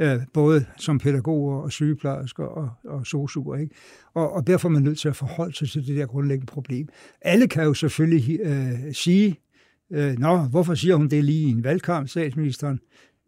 øh, 0.00 0.20
både 0.34 0.64
som 0.76 0.98
pædagoger 0.98 1.56
og 1.62 1.72
sygeplejersker 1.72 2.44
og, 2.44 2.70
og 2.84 3.06
sosuer. 3.06 3.56
Ikke? 3.56 3.74
Og, 4.14 4.32
og 4.32 4.46
derfor 4.46 4.68
er 4.68 4.72
man 4.72 4.82
nødt 4.82 4.98
til 4.98 5.08
at 5.08 5.16
forholde 5.16 5.56
sig 5.56 5.70
til 5.70 5.86
det 5.86 5.96
der 5.96 6.06
grundlæggende 6.06 6.52
problem. 6.52 6.88
Alle 7.22 7.48
kan 7.48 7.64
jo 7.64 7.74
selvfølgelig 7.74 8.40
øh, 8.40 8.94
sige, 8.94 9.36
øh, 9.92 10.18
Nå, 10.18 10.36
hvorfor 10.36 10.74
siger 10.74 10.96
hun 10.96 11.08
det 11.08 11.24
lige 11.24 11.48
i 11.48 11.50
en 11.50 11.64
valgkamp, 11.64 12.08
statsministeren? 12.08 12.80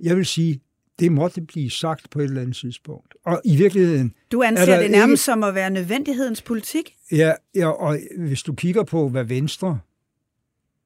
Jeg 0.03 0.17
vil 0.17 0.27
sige, 0.27 0.61
det 0.99 1.13
måtte 1.13 1.41
blive 1.41 1.71
sagt 1.71 2.11
på 2.11 2.19
et 2.19 2.25
eller 2.25 2.41
andet 2.41 2.57
tidspunkt. 2.57 3.15
Og 3.25 3.41
i 3.45 3.57
virkeligheden... 3.57 4.15
Du 4.33 4.43
anser 4.43 4.81
det 4.81 4.91
nærmest 4.91 5.23
ikke... 5.23 5.25
som 5.25 5.43
at 5.43 5.55
være 5.55 5.71
nødvendighedens 5.71 6.43
politik? 6.43 6.95
Ja, 7.13 7.33
ja, 7.55 7.69
og 7.69 7.99
hvis 8.19 8.43
du 8.43 8.55
kigger 8.55 8.85
på, 8.85 9.09
hvad 9.09 9.25
Venstre 9.25 9.79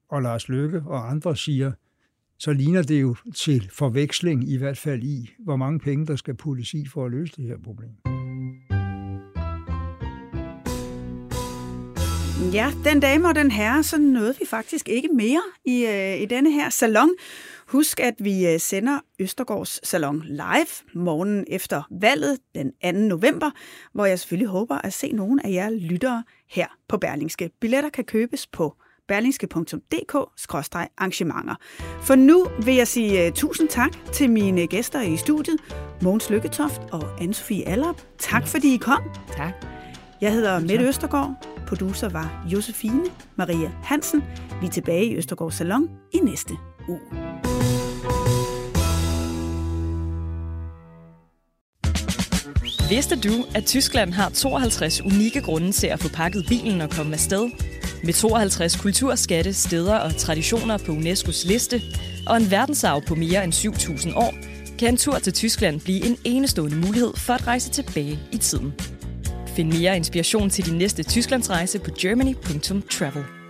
og 0.09 0.21
Lars 0.21 0.49
Løkke 0.49 0.83
og 0.85 1.11
andre 1.11 1.35
siger, 1.37 1.71
så 2.37 2.53
ligner 2.53 2.81
det 2.81 3.01
jo 3.01 3.15
til 3.35 3.69
forveksling 3.71 4.49
i 4.49 4.57
hvert 4.57 4.77
fald 4.77 5.03
i, 5.03 5.29
hvor 5.39 5.55
mange 5.55 5.79
penge 5.79 6.05
der 6.05 6.15
skal 6.15 6.35
puttes 6.35 6.73
i 6.73 6.85
for 6.85 7.05
at 7.05 7.11
løse 7.11 7.33
det 7.37 7.45
her 7.45 7.57
problem. 7.63 8.22
Ja, 12.51 12.71
den 12.83 12.99
dame 12.99 13.27
og 13.27 13.35
den 13.35 13.51
herre, 13.51 13.83
så 13.83 13.97
nåede 13.97 14.35
vi 14.39 14.45
faktisk 14.45 14.89
ikke 14.89 15.09
mere 15.13 15.41
i, 15.65 15.85
øh, 15.85 16.21
i 16.21 16.25
denne 16.25 16.51
her 16.51 16.69
salon. 16.69 17.09
Husk, 17.67 17.99
at 17.99 18.13
vi 18.19 18.47
øh, 18.47 18.59
sender 18.59 18.99
Østergaards 19.19 19.87
Salon 19.87 20.23
live 20.25 20.67
morgen 20.93 21.45
efter 21.47 21.83
valget 22.01 22.39
den 22.55 22.71
2. 22.83 22.91
november, 22.91 23.51
hvor 23.93 24.05
jeg 24.05 24.19
selvfølgelig 24.19 24.47
håber 24.47 24.77
at 24.77 24.93
se 24.93 25.11
nogle 25.11 25.45
af 25.45 25.51
jer 25.51 25.69
lyttere 25.69 26.23
her 26.49 26.67
på 26.87 26.97
Berlingske. 26.97 27.49
Billetter 27.61 27.89
kan 27.89 28.03
købes 28.03 28.47
på 28.47 28.75
berlingske.dk-arrangementer. 29.07 31.55
For 32.01 32.15
nu 32.15 32.47
vil 32.65 32.75
jeg 32.75 32.87
sige 32.87 33.27
uh, 33.27 33.33
tusind 33.33 33.69
tak 33.69 33.91
til 34.13 34.29
mine 34.29 34.67
gæster 34.67 35.01
i 35.01 35.17
studiet, 35.17 35.59
Mogens 36.01 36.29
Lykketoft 36.29 36.81
og 36.91 37.21
Anne-Sophie 37.21 37.69
Allerup. 37.69 38.01
Tak 38.19 38.47
fordi 38.47 38.73
I 38.73 38.77
kom. 38.77 39.01
Tak. 39.37 39.53
Jeg 40.21 40.33
hedder 40.33 40.59
Mette 40.59 40.85
Østergaard. 40.85 41.52
Producer 41.67 42.09
var 42.09 42.45
Josefine 42.53 43.03
Maria 43.35 43.71
Hansen. 43.83 44.23
Vi 44.61 44.67
er 44.67 44.71
tilbage 44.71 45.05
i 45.05 45.15
Østergaard 45.15 45.51
Salon 45.51 45.89
i 46.13 46.17
næste 46.17 46.53
uge. 46.89 46.99
Vidste 52.89 53.15
du, 53.15 53.45
at 53.55 53.65
Tyskland 53.65 54.13
har 54.13 54.29
52 54.29 55.01
unikke 55.01 55.41
grunde 55.41 55.71
til 55.71 55.87
at 55.87 55.99
få 55.99 56.09
pakket 56.09 56.45
bilen 56.47 56.81
og 56.81 56.89
komme 56.89 57.13
afsted? 57.13 57.49
Med 58.03 58.13
52 58.13 58.75
kulturskatte, 58.75 59.53
steder 59.53 59.95
og 59.95 60.15
traditioner 60.15 60.77
på 60.77 60.91
UNESCO's 60.91 61.47
liste, 61.47 61.81
og 62.27 62.37
en 62.37 62.51
verdensarv 62.51 63.01
på 63.07 63.15
mere 63.15 63.43
end 63.43 63.53
7.000 63.53 64.17
år, 64.17 64.33
kan 64.79 64.87
en 64.87 64.97
tur 64.97 65.19
til 65.19 65.33
Tyskland 65.33 65.81
blive 65.81 66.05
en 66.05 66.17
enestående 66.23 66.77
mulighed 66.77 67.13
for 67.15 67.33
at 67.33 67.47
rejse 67.47 67.69
tilbage 67.69 68.19
i 68.31 68.37
tiden. 68.37 68.73
Find 69.55 69.73
mere 69.79 69.95
inspiration 69.95 70.49
til 70.49 70.65
din 70.65 70.77
næste 70.77 71.03
Tysklandsrejse 71.03 71.79
på 71.79 71.91
germany.travel. 71.99 73.42